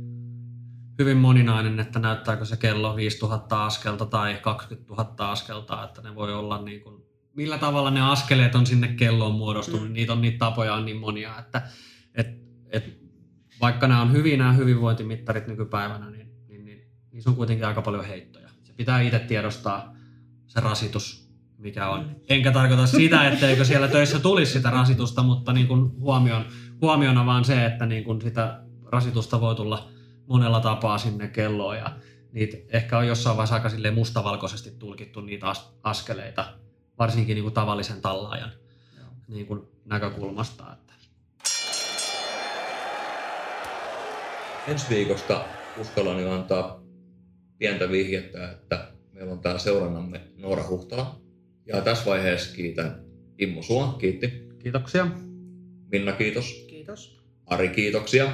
hyvin 0.99 1.17
moninainen, 1.17 1.79
että 1.79 1.99
näyttääkö 1.99 2.45
se 2.45 2.57
kello 2.57 2.95
5000 2.95 3.65
askelta 3.65 4.05
tai 4.05 4.39
20 4.41 4.93
000 4.93 5.31
askelta, 5.31 5.83
että 5.83 6.01
ne 6.01 6.15
voi 6.15 6.33
olla 6.33 6.61
niin 6.61 6.81
kuin, 6.81 7.03
millä 7.33 7.57
tavalla 7.57 7.91
ne 7.91 8.01
askeleet 8.01 8.55
on 8.55 8.65
sinne 8.65 8.87
kelloon 8.87 9.35
muodostunut, 9.35 9.87
mm. 9.87 9.93
niitä 9.93 10.13
on 10.13 10.21
niitä 10.21 10.37
tapoja 10.37 10.73
on 10.73 10.85
niin 10.85 10.97
monia, 10.97 11.39
että 11.39 11.61
et, 12.15 12.27
et, 12.69 12.99
vaikka 13.61 13.87
nämä 13.87 14.01
on 14.01 14.11
hyvin 14.11 14.39
nämä 14.39 14.53
hyvinvointimittarit 14.53 15.47
nykypäivänä, 15.47 16.09
niin, 16.09 16.31
niin, 16.47 16.65
niin 16.65 16.91
niissä 17.11 17.29
on 17.29 17.35
kuitenkin 17.35 17.67
aika 17.67 17.81
paljon 17.81 18.05
heittoja. 18.05 18.49
Se 18.63 18.73
pitää 18.73 19.01
itse 19.01 19.19
tiedostaa 19.19 19.95
se 20.47 20.59
rasitus, 20.59 21.28
mikä 21.59 21.89
on. 21.89 22.15
Enkä 22.29 22.51
tarkoita 22.51 22.87
sitä, 22.87 23.27
etteikö 23.27 23.65
siellä 23.65 23.87
töissä 23.87 24.19
tulisi 24.19 24.51
sitä 24.51 24.69
rasitusta, 24.69 25.23
mutta 25.23 25.53
niin 25.53 25.67
kuin 25.67 25.99
huomion, 25.99 26.45
huomiona 26.81 27.25
vaan 27.25 27.45
se, 27.45 27.65
että 27.65 27.85
niin 27.85 28.03
kuin 28.03 28.21
sitä 28.21 28.61
rasitusta 28.91 29.41
voi 29.41 29.55
tulla 29.55 29.89
monella 30.27 30.59
tapaa 30.59 30.97
sinne 30.97 31.27
kelloon 31.27 31.77
ja 31.77 31.95
niitä 32.31 32.57
ehkä 32.69 32.97
on 32.97 33.07
jossain 33.07 33.37
vaiheessa 33.37 33.55
aika 33.55 33.91
mustavalkoisesti 33.95 34.71
tulkittu 34.71 35.21
niitä 35.21 35.47
as- 35.47 35.73
askeleita, 35.83 36.45
varsinkin 36.99 37.35
niin 37.35 37.43
kuin 37.43 37.53
tavallisen 37.53 38.01
tallaajan 38.01 38.51
niin 39.27 39.45
kuin 39.45 39.61
näkökulmasta. 39.85 40.63
Että. 40.73 40.93
Ensi 44.67 44.85
viikosta 44.89 45.45
uskallan 45.77 46.21
jo 46.21 46.31
antaa 46.31 46.79
pientä 47.57 47.89
vihjettä, 47.89 48.51
että 48.51 48.87
meillä 49.11 49.33
on 49.33 49.39
täällä 49.39 49.59
seurannamme 49.59 50.21
Noora 50.37 50.67
Huhtala. 50.67 51.28
Ja 51.73 51.81
tässä 51.81 52.05
vaiheessa 52.05 52.55
kiitän 52.55 53.03
Immo 53.39 53.61
Sua, 53.61 53.95
kiitti. 53.99 54.49
Kiitoksia. 54.63 55.07
Minna, 55.91 56.11
kiitos. 56.11 56.65
Kiitos. 56.67 57.19
Ari, 57.45 57.69
kiitoksia. 57.69 58.31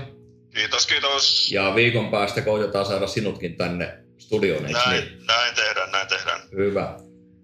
Kiitos, 0.55 0.87
kiitos. 0.87 1.51
Ja 1.51 1.75
viikon 1.75 2.11
päästä 2.11 2.41
koitetaan 2.41 2.85
saada 2.85 3.07
sinutkin 3.07 3.55
tänne 3.55 3.97
studioon, 4.17 4.63
näin, 4.63 5.03
niin? 5.03 5.27
näin 5.27 5.55
tehdään, 5.55 5.91
näin 5.91 6.07
tehdään. 6.07 6.41
Hyvä. 6.51 6.97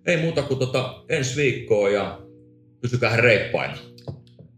Ei 0.05 0.17
muuta 0.17 0.41
kuin 0.41 0.59
tota, 0.59 1.03
ensi 1.09 1.35
viikkoa 1.35 1.89
ja 1.89 2.21
pysykää 2.81 3.15
reippaina. 3.15 3.77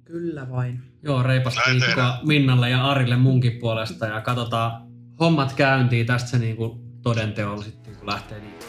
Kyllä 0.06 0.50
vain. 0.50 0.80
Joo, 1.04 1.24
reipasta 1.24 1.62
viikkoa. 1.72 2.18
Minnalle 2.24 2.70
ja 2.70 2.86
Arille 2.86 3.16
munkin 3.16 3.60
puolesta 3.60 4.06
ja 4.06 4.22
katsotaan 4.22 4.88
hommat 5.20 5.54
käyntiin. 5.54 6.06
Tästä 6.06 6.30
se 6.30 6.38
niin 6.38 6.56
kuin 6.56 6.80
todenteolla 7.02 7.64
sitten 7.64 7.96
kun 7.96 8.08
lähtee 8.08 8.40
niin. 8.40 8.63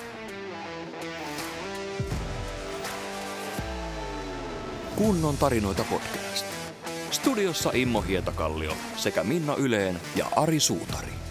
Kunnon 4.97 5.37
tarinoita 5.37 5.85
podcast. 5.91 6.47
Studiossa 7.11 7.71
Immo 7.75 8.01
Hietakallio 8.01 8.73
sekä 8.97 9.25
Minna 9.25 9.55
Yleen 9.55 10.01
ja 10.17 10.27
Ari 10.37 10.61
Suutari. 10.61 11.24